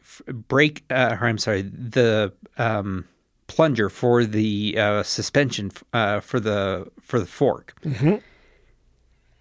[0.47, 3.05] brake uh, or I'm sorry the um
[3.47, 7.73] plunger for the uh, suspension uh, for the for the fork.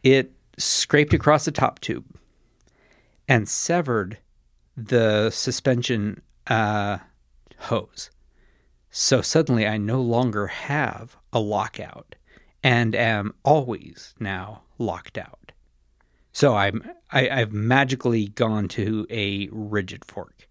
[0.03, 2.05] It scraped across the top tube
[3.29, 4.19] and severed
[4.77, 6.99] the suspension uh,
[7.59, 8.11] hose.
[8.91, 12.15] So suddenly I no longer have a lockout
[12.63, 15.46] and am always now locked out
[16.37, 20.47] so I'm I, I've magically gone to a rigid fork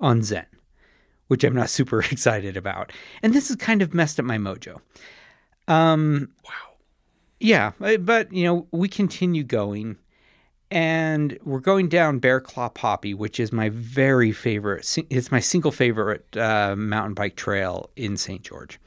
[0.00, 0.46] on Zen,
[1.26, 2.92] which I'm not super excited about.
[3.20, 4.80] And this has kind of messed up my mojo.
[5.66, 6.76] Um wow.
[7.40, 9.96] Yeah, uh, but you know, we continue going
[10.70, 15.72] and we're going down Bear Claw Poppy, which is my very favorite it's my single
[15.72, 18.42] favorite uh, mountain bike trail in St.
[18.42, 18.78] George.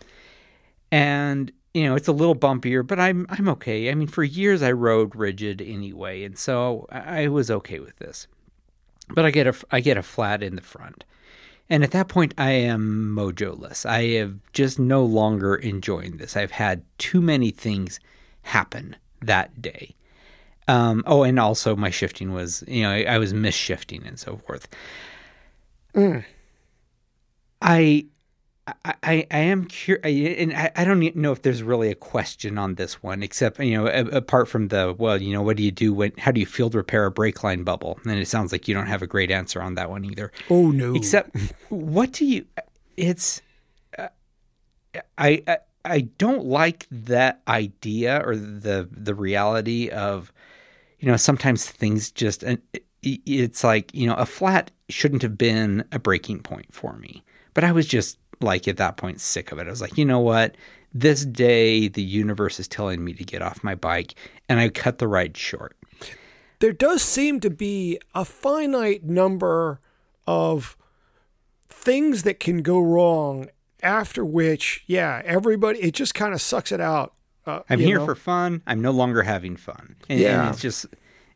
[0.94, 3.92] And you know, it's a little bumpier, but I'm I'm okay.
[3.92, 8.26] I mean, for years I rode rigid anyway, and so I was okay with this.
[9.10, 11.04] But I get a I get a flat in the front,
[11.70, 13.86] and at that point I am mojoless.
[13.86, 16.36] I have just no longer enjoying this.
[16.36, 18.00] I've had too many things
[18.42, 19.94] happen that day.
[20.68, 24.38] Um, oh, and also my shifting was, you know, I, I was misshifting and so
[24.38, 24.68] forth.
[27.62, 28.08] I
[28.68, 32.58] I, I, I am curious, and I, I don't know if there's really a question
[32.58, 35.64] on this one, except you know, a, apart from the well, you know, what do
[35.64, 36.12] you do when?
[36.18, 38.00] How do you field repair a brake line bubble?
[38.04, 40.32] And it sounds like you don't have a great answer on that one either.
[40.50, 40.96] Oh no.
[40.96, 41.36] Except,
[41.70, 42.46] what do you?
[42.98, 43.42] It's,
[43.98, 44.10] uh,
[45.18, 50.34] I, I I don't like that idea or the the reality of,
[51.00, 52.44] you know, sometimes things just
[53.04, 57.64] it's like you know a flat shouldn't have been a breaking point for me, but
[57.64, 59.68] I was just like at that point sick of it.
[59.68, 60.56] I was like, you know what,
[60.94, 64.16] this day the universe is telling me to get off my bike,
[64.48, 65.76] and I cut the ride short.
[66.60, 69.80] there does seem to be a finite number
[70.26, 70.76] of
[71.68, 73.48] things that can go wrong
[73.84, 77.14] after which yeah everybody it just kind of sucks it out
[77.46, 78.06] uh, I'm here know?
[78.06, 78.62] for fun.
[78.68, 79.96] I'm no longer having fun.
[80.10, 80.42] And, Yeah.
[80.42, 80.86] and it's just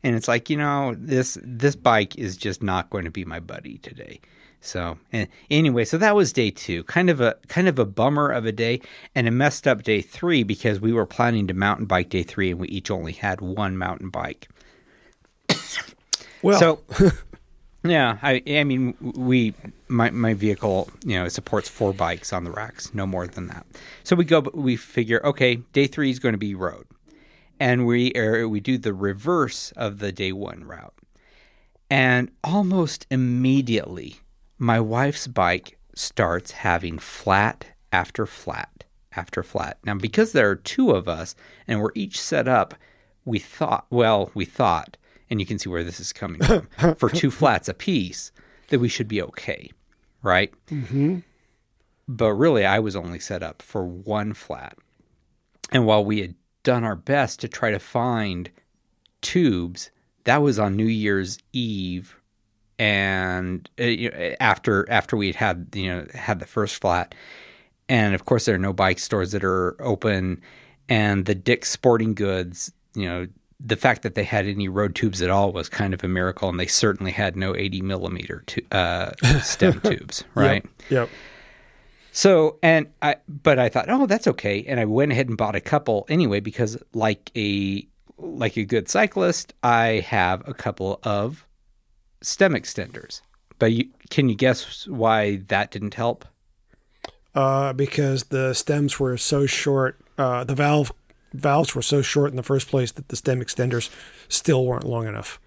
[0.02, 3.40] and it's like, you know, this this bike is just not going to be my
[3.40, 4.20] buddy today.
[4.62, 6.84] So and anyway, so that was day two.
[6.84, 8.80] Kind of a kind of a bummer of a day
[9.14, 12.52] and a messed up day three because we were planning to mountain bike day three
[12.52, 14.48] and we each only had one mountain bike.
[16.42, 16.80] well So
[17.84, 19.54] Yeah, I I mean we
[19.88, 23.66] my my vehicle you know supports four bikes on the racks, no more than that.
[24.04, 26.86] So we go we figure okay, day three is going to be road,
[27.58, 30.94] and we er, we do the reverse of the day one route,
[31.90, 34.21] and almost immediately
[34.62, 38.84] my wife's bike starts having flat after flat
[39.16, 39.76] after flat.
[39.84, 41.34] Now because there are two of us
[41.66, 42.76] and we're each set up,
[43.24, 44.96] we thought well we thought
[45.28, 48.30] and you can see where this is coming from, for two flats a piece,
[48.68, 49.70] that we should be okay,
[50.22, 50.52] right?
[50.68, 51.18] Mm-hmm.
[52.06, 54.76] But really, I was only set up for one flat.
[55.72, 58.50] And while we had done our best to try to find
[59.22, 59.90] tubes,
[60.24, 62.20] that was on New Year's Eve,
[62.82, 67.14] and uh, after after we had had you know had the first flat,
[67.88, 70.42] and of course there are no bike stores that are open,
[70.88, 73.28] and the Dick's Sporting Goods you know
[73.64, 76.48] the fact that they had any road tubes at all was kind of a miracle,
[76.48, 79.12] and they certainly had no 80 millimeter tu- uh,
[79.42, 80.64] stem tubes, right?
[80.64, 80.90] Yep.
[80.90, 81.08] yep.
[82.10, 85.54] So, and I, but I thought, oh, that's okay, and I went ahead and bought
[85.54, 87.86] a couple anyway because, like a
[88.18, 91.46] like a good cyclist, I have a couple of
[92.22, 93.20] stem extenders.
[93.58, 96.24] But you, can you guess why that didn't help?
[97.34, 100.92] Uh, because the stems were so short, uh, the valve
[101.32, 103.88] valves were so short in the first place that the stem extenders
[104.28, 105.40] still weren't long enough.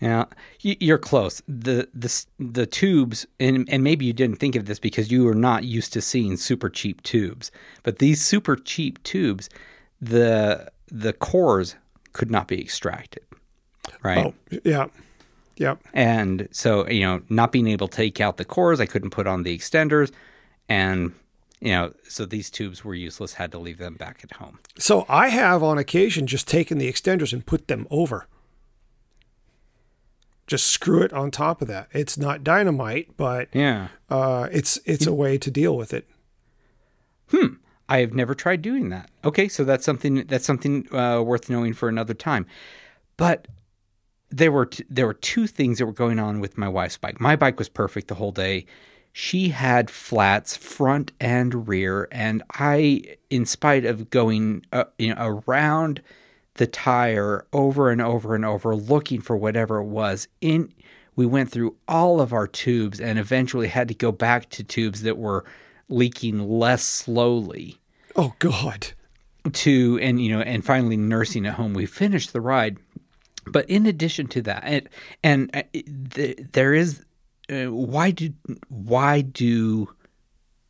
[0.00, 0.24] Yeah,
[0.60, 1.42] you're close.
[1.46, 5.34] The the the tubes, and and maybe you didn't think of this because you were
[5.34, 7.52] not used to seeing super cheap tubes.
[7.84, 9.48] But these super cheap tubes,
[10.00, 11.76] the the cores
[12.12, 13.22] could not be extracted,
[14.02, 14.26] right?
[14.26, 14.86] Oh, yeah,
[15.56, 15.76] yeah.
[15.92, 19.26] And so you know, not being able to take out the cores, I couldn't put
[19.26, 20.10] on the extenders,
[20.68, 21.12] and
[21.60, 23.34] you know, so these tubes were useless.
[23.34, 24.58] Had to leave them back at home.
[24.78, 28.26] So I have on occasion just taken the extenders and put them over.
[30.46, 31.88] Just screw it on top of that.
[31.92, 36.08] It's not dynamite, but yeah, uh, it's it's a way to deal with it.
[37.30, 37.54] Hmm.
[37.88, 39.10] I have never tried doing that.
[39.24, 42.46] Okay, so that's something that's something uh, worth knowing for another time.
[43.16, 43.48] But
[44.32, 47.20] there were t- there were two things that were going on with my wife's bike.
[47.20, 48.66] My bike was perfect the whole day.
[49.12, 55.42] She had flats front and rear and i in spite of going uh, you know
[55.46, 56.00] around
[56.54, 60.72] the tire over and over and over looking for whatever it was in
[61.14, 65.02] we went through all of our tubes and eventually had to go back to tubes
[65.02, 65.44] that were
[65.88, 67.78] leaking less slowly.
[68.16, 68.88] Oh god.
[69.52, 71.74] To and you know and finally nursing at home.
[71.74, 72.78] We finished the ride
[73.46, 74.88] but in addition to that and
[75.22, 75.62] and uh,
[76.52, 77.04] there is
[77.50, 78.32] uh, why do
[78.68, 79.88] why do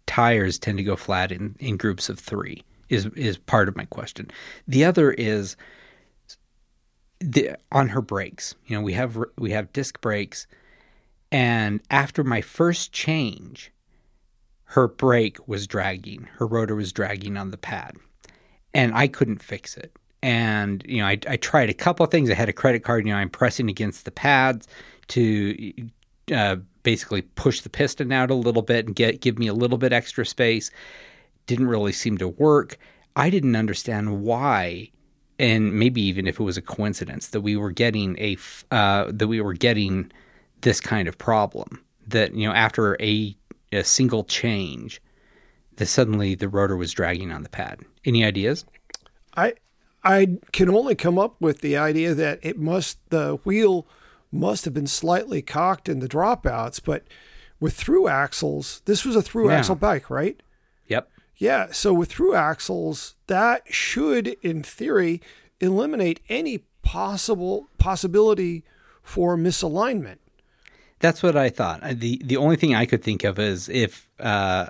[0.06, 2.62] tires tend to go flat in, in groups of three
[2.92, 4.30] is is part of my question.
[4.68, 5.56] The other is
[7.20, 8.54] the, on her brakes.
[8.66, 10.46] You know, we have we have disc brakes,
[11.30, 13.72] and after my first change,
[14.64, 16.28] her brake was dragging.
[16.34, 17.96] Her rotor was dragging on the pad,
[18.74, 19.96] and I couldn't fix it.
[20.22, 22.30] And you know, I, I tried a couple of things.
[22.30, 23.06] I had a credit card.
[23.06, 24.68] You know, I'm pressing against the pads
[25.08, 25.72] to
[26.32, 29.78] uh, basically push the piston out a little bit and get give me a little
[29.78, 30.70] bit extra space.
[31.46, 32.78] Didn't really seem to work.
[33.16, 34.90] I didn't understand why,
[35.38, 38.36] and maybe even if it was a coincidence that we were getting a
[38.70, 40.10] uh, that we were getting
[40.60, 41.84] this kind of problem.
[42.06, 43.36] That you know after a,
[43.72, 45.02] a single change,
[45.76, 47.80] that suddenly the rotor was dragging on the pad.
[48.04, 48.64] Any ideas?
[49.36, 49.54] I
[50.04, 53.86] I can only come up with the idea that it must the wheel
[54.32, 57.04] must have been slightly cocked in the dropouts, but
[57.60, 59.58] with through axles, this was a through yeah.
[59.58, 60.42] axle bike, right?
[60.88, 61.08] Yep.
[61.36, 61.68] Yeah.
[61.70, 65.20] So with through axles, that should, in theory,
[65.60, 68.64] eliminate any possible possibility
[69.02, 70.18] for misalignment.
[70.98, 71.80] That's what I thought.
[71.82, 74.66] the The only thing I could think of is if uh,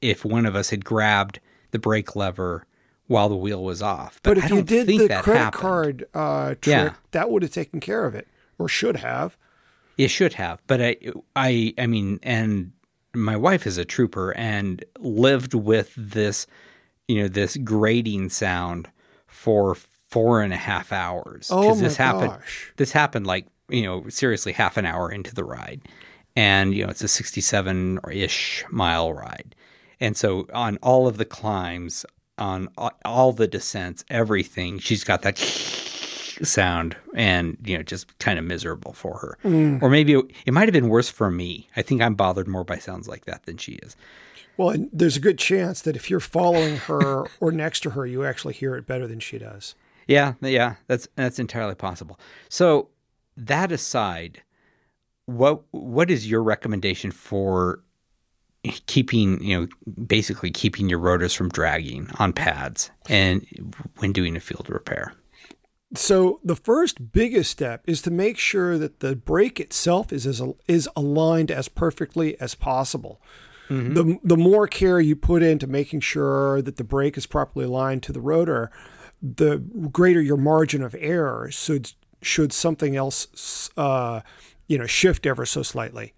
[0.00, 2.66] if one of us had grabbed the brake lever
[3.10, 4.20] while the wheel was off.
[4.22, 5.52] But, but if you did the credit happened.
[5.60, 6.94] card uh, trick, yeah.
[7.10, 9.36] that would have taken care of it or should have.
[9.98, 10.96] It should have, but I,
[11.34, 12.70] I, I mean, and
[13.12, 16.46] my wife is a trooper and lived with this,
[17.08, 18.88] you know, this grating sound
[19.26, 21.48] for four and a half hours.
[21.50, 22.72] Oh my this happened, gosh!
[22.76, 25.82] This happened like you know, seriously, half an hour into the ride,
[26.36, 29.56] and you know, it's a sixty-seven ish mile ride,
[29.98, 32.06] and so on all of the climbs,
[32.40, 32.68] on
[33.04, 35.38] all the descents, everything, she's got that
[36.42, 39.38] sound and you know just kind of miserable for her.
[39.44, 39.82] Mm.
[39.82, 41.68] or maybe it, it might have been worse for me.
[41.76, 43.96] I think i'm bothered more by sounds like that than she is.
[44.56, 48.06] Well and there's a good chance that if you're following her or next to her
[48.06, 49.74] you actually hear it better than she does.
[50.06, 52.18] Yeah yeah that's that's entirely possible.
[52.48, 52.88] So
[53.36, 54.42] that aside
[55.26, 57.80] what what is your recommendation for
[58.62, 63.46] keeping you know basically keeping your rotors from dragging on pads and
[63.98, 65.14] when doing a field repair?
[65.94, 70.40] So the first biggest step is to make sure that the brake itself is as,
[70.68, 73.20] is aligned as perfectly as possible.
[73.68, 73.94] Mm-hmm.
[73.94, 78.02] The the more care you put into making sure that the brake is properly aligned
[78.04, 78.70] to the rotor,
[79.22, 81.92] the greater your margin of error should
[82.22, 84.20] should something else uh,
[84.66, 86.14] you know shift ever so slightly.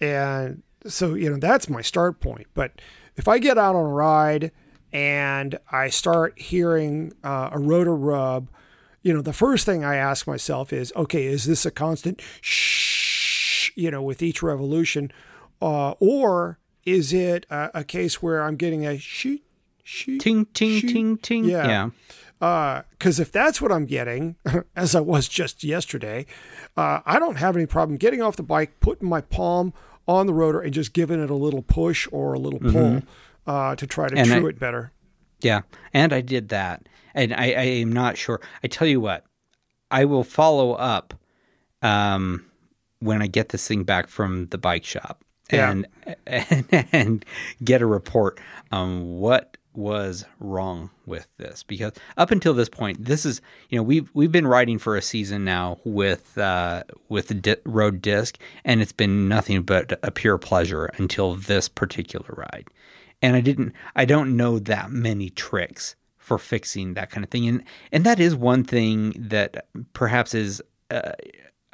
[0.00, 2.46] And so you know that's my start point.
[2.54, 2.80] But
[3.16, 4.52] if I get out on a ride
[4.92, 8.48] and I start hearing uh, a rotor rub
[9.04, 13.70] you know, the first thing I ask myself is, okay, is this a constant shh,
[13.76, 15.12] you know, with each revolution,
[15.60, 19.42] uh, or is it a, a, case where I'm getting a she,
[19.84, 21.44] ting, ting, ting, ting?
[21.44, 21.90] Yeah.
[22.38, 24.36] Because uh, if that's what I'm getting,
[24.76, 26.24] as I was just yesterday,
[26.74, 29.74] uh, I don't have any problem getting off the bike, putting my palm
[30.06, 33.08] on the rotor, and just giving it a little push or a little pull mm-hmm.
[33.46, 34.90] Uh, to try to and true I, it better.
[35.40, 38.40] Yeah, and I did that and I, I am not sure.
[38.62, 39.24] I tell you what,
[39.90, 41.14] I will follow up
[41.80, 42.44] um,
[42.98, 46.14] when I get this thing back from the bike shop and, yeah.
[46.26, 47.24] and, and
[47.62, 48.40] get a report
[48.72, 53.82] on what was wrong with this because up until this point this is you know
[53.82, 58.38] we've we've been riding for a season now with uh with the di- road disc
[58.64, 62.66] and it's been nothing but a pure pleasure until this particular ride
[63.20, 67.46] and I didn't I don't know that many tricks for fixing that kind of thing.
[67.46, 67.62] And
[67.92, 71.12] and that is one thing that perhaps is, uh,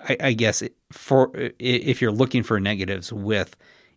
[0.01, 1.31] I, I, guess, for
[1.61, 3.57] if you're looking for negatives with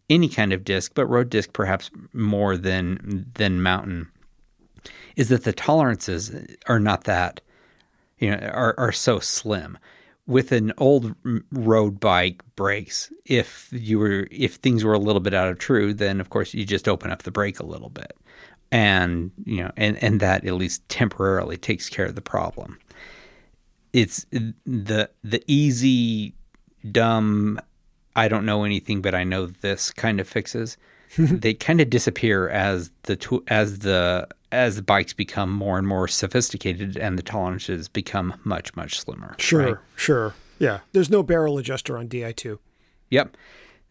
[0.10, 4.10] any kind of disc, but road disc perhaps more than than mountain,
[5.16, 6.32] is that the tolerances
[6.68, 7.41] are not that,
[8.20, 9.78] you know, are are so slim.
[10.26, 11.16] With an old
[11.51, 15.93] road bike brakes, if you were if things were a little bit out of true,
[15.93, 18.16] then of course you just open up the brake a little bit
[18.74, 22.80] and you know and and that at least temporarily takes care of the problem
[23.93, 24.26] it's
[24.66, 26.34] the the easy
[26.91, 27.60] dumb
[28.16, 30.78] i don't know anything but i know this kind of fixes
[31.18, 36.07] they kind of disappear as the as the as the bikes become more and more
[36.07, 39.76] sophisticated and the tolerances become much much slimmer sure right?
[39.95, 42.57] sure yeah there's no barrel adjuster on di2
[43.09, 43.36] yep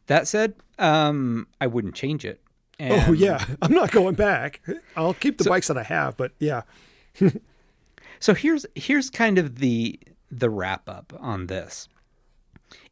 [0.07, 2.43] that said um, i wouldn't change it
[2.81, 4.61] Oh, and oh yeah, I'm not going back.
[4.97, 6.63] I'll keep the so, bikes that I have, but yeah.
[8.21, 9.99] so here's here's kind of the
[10.31, 11.89] the wrap up on this.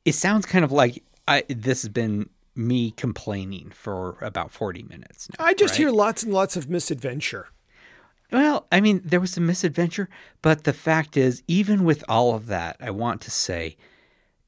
[0.04, 5.28] It sounds kind of like I this has been me complaining for about 40 minutes
[5.30, 5.78] now, I just right?
[5.78, 7.48] hear lots and lots of misadventure.
[8.32, 10.08] Well, I mean, there was some misadventure,
[10.40, 13.76] but the fact is, even with all of that, I want to say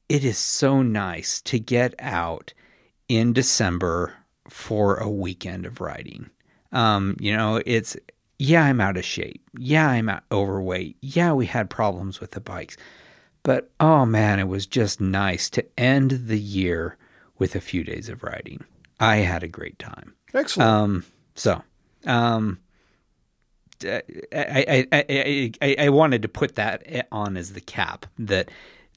[0.07, 2.53] it is so nice to get out
[3.09, 4.13] in December
[4.49, 6.29] for a weekend of riding.
[6.71, 7.97] Um, you know, it's
[8.39, 9.41] yeah, I'm out of shape.
[9.57, 10.97] Yeah, I'm overweight.
[11.01, 12.77] Yeah, we had problems with the bikes.
[13.43, 16.97] But oh man, it was just nice to end the year
[17.37, 18.63] with a few days of riding.
[18.99, 20.13] I had a great time.
[20.33, 20.69] Excellent.
[20.69, 21.61] Um, so,
[22.05, 22.59] um,
[23.83, 28.49] I, I, I, I, I wanted to put that on as the cap that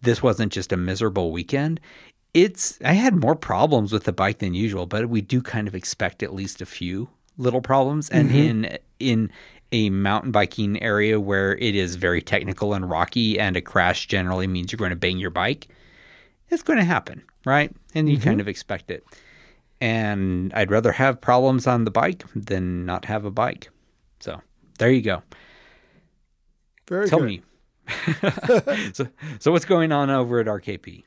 [0.03, 1.81] this wasn't just a miserable weekend
[2.37, 5.75] it's I had more problems with the bike than usual, but we do kind of
[5.75, 8.11] expect at least a few little problems.
[8.11, 8.37] And mm-hmm.
[8.37, 9.31] in in
[9.77, 14.47] a mountain biking area where it is very technical and rocky, and a crash generally
[14.47, 15.68] means you're going to bang your bike,
[16.49, 17.70] it's going to happen, right?
[17.95, 18.24] And you mm-hmm.
[18.24, 19.05] kind of expect it.
[19.79, 23.68] And I'd rather have problems on the bike than not have a bike.
[24.20, 24.41] So
[24.79, 25.22] there you go.
[26.89, 27.27] Very Tell good.
[27.27, 27.43] me.
[28.95, 29.09] so,
[29.39, 31.05] so what's going on over at RKP?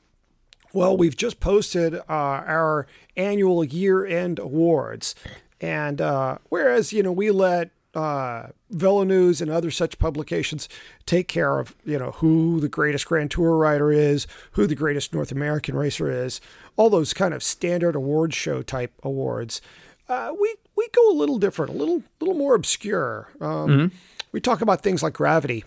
[0.73, 2.85] Well, we've just posted uh, our
[3.17, 5.15] annual year end awards.
[5.59, 10.69] And uh, whereas, you know, we let uh, VeloNews and other such publications
[11.05, 15.13] take care of, you know, who the greatest Grand Tour rider is, who the greatest
[15.13, 16.39] North American racer is,
[16.75, 19.61] all those kind of standard award show type awards.
[20.07, 23.29] Uh, we we go a little different, a little little more obscure.
[23.41, 23.95] Um, mm-hmm.
[24.31, 25.65] We talk about things like gravity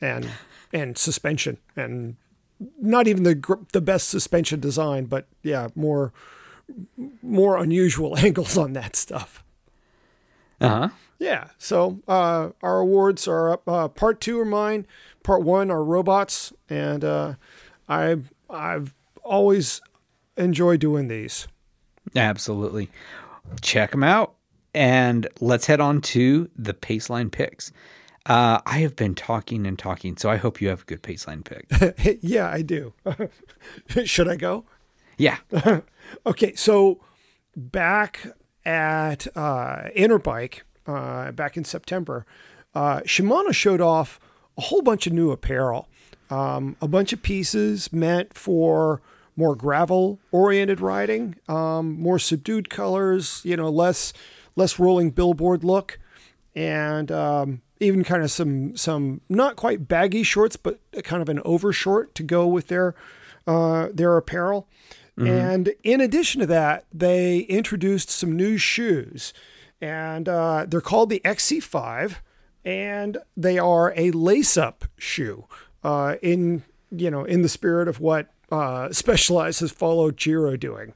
[0.00, 0.28] and
[0.72, 2.16] and suspension and
[2.80, 6.12] not even the the best suspension design, but yeah, more
[7.22, 9.42] more unusual angles on that stuff.
[10.60, 10.88] Uh huh.
[11.18, 11.48] Yeah.
[11.58, 13.68] So uh, our awards are up.
[13.68, 14.86] Uh, part two are mine.
[15.22, 17.34] Part one are robots, and uh,
[17.88, 18.94] I I've
[19.24, 19.80] always
[20.36, 21.48] enjoyed doing these.
[22.14, 22.90] Absolutely.
[23.60, 24.34] Check them out,
[24.74, 27.72] and let's head on to the Paceline picks.
[28.26, 31.44] Uh, I have been talking and talking, so I hope you have a good Paceline
[31.44, 32.18] pick.
[32.22, 32.92] yeah, I do.
[34.04, 34.64] Should I go?
[35.16, 35.38] Yeah.
[36.24, 37.00] Okay, so
[37.56, 38.20] back
[38.64, 42.26] at uh, Interbike uh, back in September,
[42.74, 44.20] uh, Shimano showed off
[44.58, 45.88] a whole bunch of new apparel,
[46.30, 49.00] um, a bunch of pieces meant for
[49.36, 54.12] more gravel oriented riding, um, more subdued colors, you know, less
[54.56, 55.98] less rolling billboard look,
[56.54, 61.40] and um, even kind of some some not quite baggy shorts, but kind of an
[61.40, 62.94] overshort to go with their
[63.46, 64.68] uh, their apparel.
[65.18, 69.32] And in addition to that, they introduced some new shoes,
[69.80, 72.16] and uh, they're called the XC5,
[72.64, 75.46] and they are a lace-up shoe.
[75.84, 80.94] Uh, in you know, in the spirit of what uh, Specialized has followed Giro doing,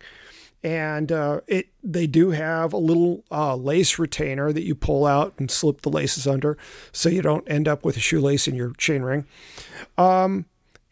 [0.62, 5.34] and uh, it they do have a little uh, lace retainer that you pull out
[5.38, 6.58] and slip the laces under,
[6.92, 9.24] so you don't end up with a shoelace in your chainring.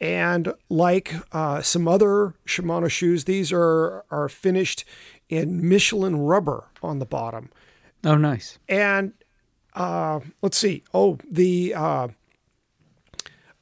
[0.00, 4.84] And like uh, some other Shimano shoes, these are are finished
[5.28, 7.50] in Michelin rubber on the bottom.
[8.04, 8.58] Oh, nice.
[8.68, 9.12] And
[9.74, 10.82] uh, let's see.
[10.92, 12.08] Oh, the uh,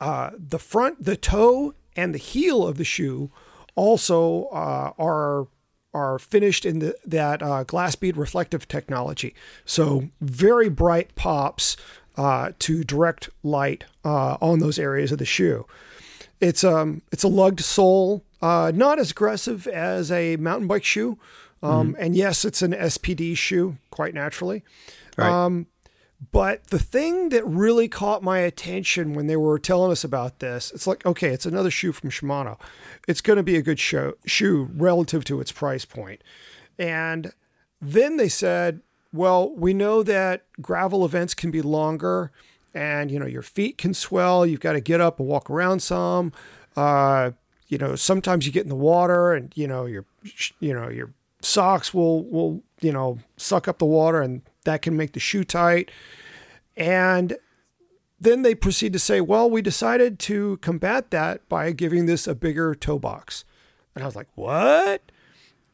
[0.01, 3.30] uh, the front, the toe, and the heel of the shoe
[3.74, 5.49] also uh, are
[5.95, 9.34] are finished in the, that uh, glass bead reflective technology.
[9.64, 11.76] So very bright pops
[12.16, 15.66] uh, to direct light on those areas of the shoe.
[16.39, 21.18] It's um it's a lugged sole, not as aggressive as a mountain bike shoe,
[21.62, 24.62] um, and yes, it's an SPD shoe quite naturally.
[25.16, 25.64] Right.
[26.32, 30.72] But the thing that really caught my attention when they were telling us about this,
[30.72, 32.59] it's like, okay, it's another shoe from Shimano.
[33.07, 36.22] It's going to be a good show, shoe relative to its price point.
[36.78, 37.32] And
[37.82, 38.80] then they said,
[39.12, 42.32] well, we know that gravel events can be longer
[42.74, 44.46] and, you know, your feet can swell.
[44.46, 46.32] You've got to get up and walk around some.
[46.76, 47.32] Uh,
[47.68, 50.07] you know, sometimes you get in the water and, you know, your,
[50.61, 51.11] you know, your
[51.41, 55.45] socks will, will, you know, suck up the water and that can make the shoe
[55.45, 55.91] tight.
[56.76, 57.37] And
[58.20, 62.34] then they proceed to say, well, we decided to combat that by giving this a
[62.34, 63.45] bigger toe box.
[63.95, 65.03] And I was like, what?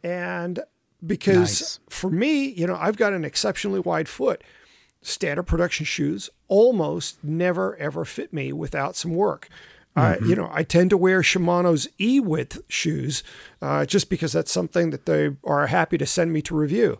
[0.03, 0.61] And
[1.05, 1.81] because Nice.
[1.89, 4.43] for me, you know, I've got an exceptionally wide foot.
[5.01, 9.49] Standard production shoes almost never ever fit me without some work.
[9.95, 13.23] Uh, you know, I tend to wear Shimano's E width shoes
[13.61, 16.99] uh, just because that's something that they are happy to send me to review.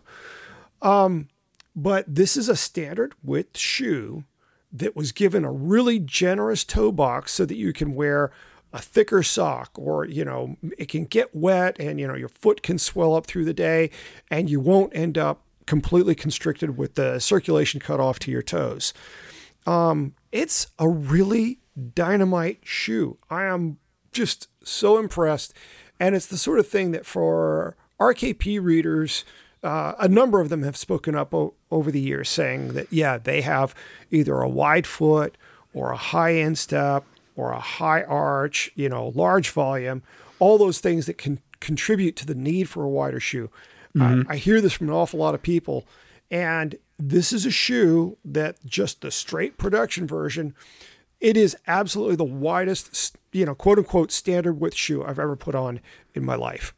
[1.75, 4.25] But this is a standard width shoe
[4.71, 8.31] that was given a really generous toe box so that you can wear
[8.71, 12.63] a thicker sock or you know it can get wet and you know your foot
[12.63, 13.91] can swell up through the day
[14.31, 18.93] and you won't end up completely constricted with the circulation cut off to your toes
[19.67, 21.59] um, it's a really
[21.95, 23.17] dynamite shoe.
[23.29, 23.77] I am
[24.11, 25.53] just so impressed.
[25.99, 29.23] And it's the sort of thing that for rkp readers
[29.63, 33.17] uh, a number of them have spoken up o- over the years saying that yeah
[33.19, 33.73] they have
[34.11, 35.37] either a wide foot
[35.73, 37.05] or a high instep
[37.35, 40.01] or a high arch you know large volume
[40.39, 43.49] all those things that can contribute to the need for a wider shoe.
[43.97, 45.85] Uh, i hear this from an awful lot of people.
[46.29, 50.55] And this is a shoe that just the straight production version
[51.23, 55.55] it is absolutely the widest you know quote unquote standard width shoe i've ever put
[55.55, 55.79] on
[56.13, 56.73] in my life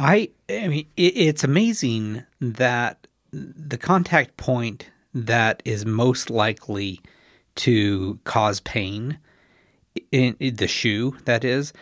[0.00, 7.00] I I mean it, it's amazing that the contact point that is most likely
[7.56, 9.18] to cause pain
[10.10, 11.72] in, in the shoe that is,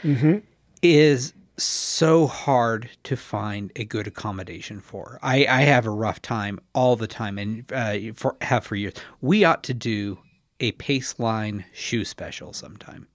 [0.82, 5.18] is so hard to find a good accommodation for.
[5.22, 8.94] I, I have a rough time all the time and uh, for have for years.
[9.20, 10.18] We ought to do
[10.60, 13.06] a Paceline shoe special sometime.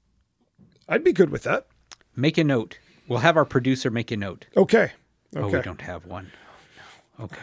[0.88, 1.68] i'd be good with that
[2.16, 2.78] Make a note.
[3.08, 4.46] We'll have our producer make a note.
[4.56, 4.92] okay
[5.36, 6.32] Oh, we don't have one.
[7.20, 7.42] Okay.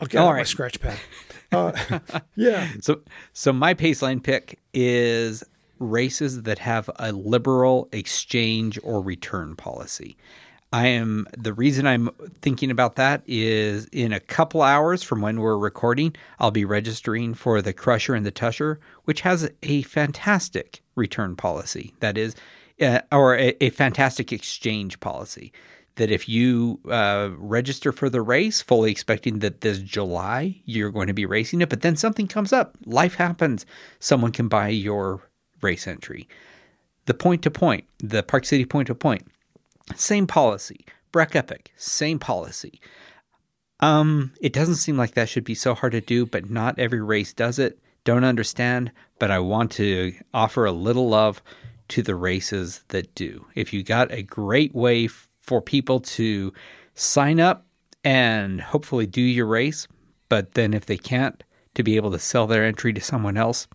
[0.00, 0.98] i'll get All my scratch pad
[1.52, 1.72] uh,
[2.36, 3.00] yeah So
[3.32, 5.44] so my Paceline pick is
[5.78, 10.16] races that have a liberal exchange or return policy.
[10.72, 12.10] I am the reason I'm
[12.42, 17.34] thinking about that is in a couple hours from when we're recording, I'll be registering
[17.34, 21.94] for the Crusher and the Tushar, which has a fantastic return policy.
[21.98, 22.36] That is,
[22.80, 25.52] uh, or a, a fantastic exchange policy.
[25.96, 31.08] That if you uh, register for the race, fully expecting that this July you're going
[31.08, 33.66] to be racing it, but then something comes up, life happens,
[33.98, 35.28] someone can buy your
[35.62, 36.28] race entry.
[37.06, 39.26] The point to point, the Park City point to point,
[39.96, 40.84] same policy.
[41.12, 42.80] Breck Epic, same policy.
[43.80, 47.00] Um, it doesn't seem like that should be so hard to do, but not every
[47.00, 47.78] race does it.
[48.04, 51.42] Don't understand, but I want to offer a little love
[51.88, 53.46] to the races that do.
[53.54, 55.08] If you got a great way
[55.40, 56.52] for people to
[56.94, 57.66] sign up
[58.04, 59.86] and hopefully do your race.
[60.28, 61.42] But then if they can't,
[61.74, 63.66] to be able to sell their entry to someone else,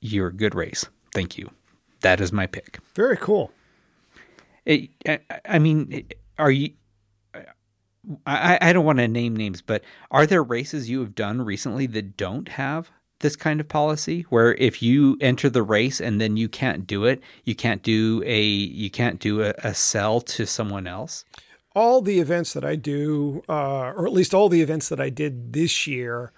[0.00, 0.86] you're a good race.
[1.12, 1.50] Thank you.
[2.00, 2.78] That is my pick.
[2.94, 3.50] Very cool.
[4.66, 6.06] It, I, I mean,
[6.38, 6.70] are you?
[8.26, 11.86] I, I don't want to name names, but are there races you have done recently
[11.86, 12.90] that don't have
[13.20, 17.04] this kind of policy where if you enter the race and then you can't do
[17.06, 21.24] it, you can't do a you can't do a, a sell to someone else?
[21.74, 25.08] All the events that I do, uh, or at least all the events that I
[25.08, 26.30] did this year,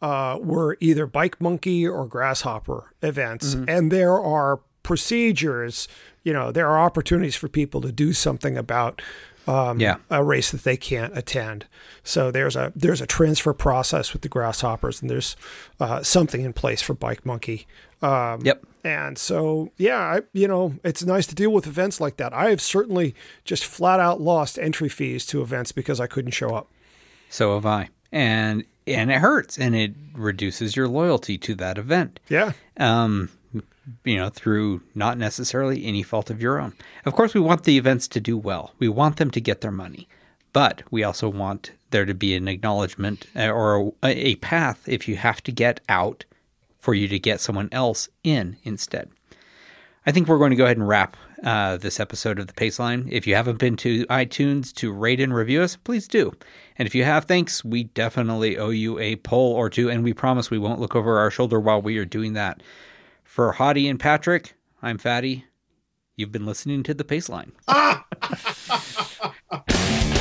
[0.00, 3.64] uh, were either Bike Monkey or Grasshopper events, Mm-hmm.
[3.68, 4.60] and there are
[4.90, 5.88] procedures.
[6.22, 9.00] You know, there are opportunities for people to do something about
[9.46, 9.96] um, Yeah.
[10.10, 11.64] a race that they can't attend.
[12.04, 15.34] So there's a there's a transfer process with the Grasshoppers, and there's
[15.80, 17.66] uh, something in place for Bike Monkey.
[18.02, 18.62] Um, Yep.
[18.84, 22.32] and so, yeah, I, you know, it's nice to deal with events like that.
[22.32, 23.14] I have certainly
[23.44, 26.68] just flat out lost entry fees to events because I couldn't show up.
[27.30, 32.20] So have I, and and it hurts, and it reduces your loyalty to that event.
[32.28, 32.52] Yeah.
[32.76, 33.30] um,
[34.04, 36.74] you know, through not necessarily any fault of your own.
[37.04, 38.72] Of course, we want the events to do well.
[38.78, 40.08] We want them to get their money,
[40.52, 45.08] but we also want there to be an acknowledgement uh, or a, a path if
[45.08, 46.24] you have to get out
[46.78, 49.10] for you to get someone else in instead.
[50.06, 53.06] I think we're going to go ahead and wrap uh, this episode of the Paceline.
[53.10, 56.32] If you haven't been to iTunes to rate and review us, please do.
[56.78, 57.62] And if you have, thanks.
[57.64, 61.18] We definitely owe you a poll or two, and we promise we won't look over
[61.18, 62.62] our shoulder while we are doing that.
[63.30, 65.44] For Hottie and Patrick, I'm Fatty.
[66.16, 67.52] You've been listening to The Paceline.
[67.68, 68.04] Ah!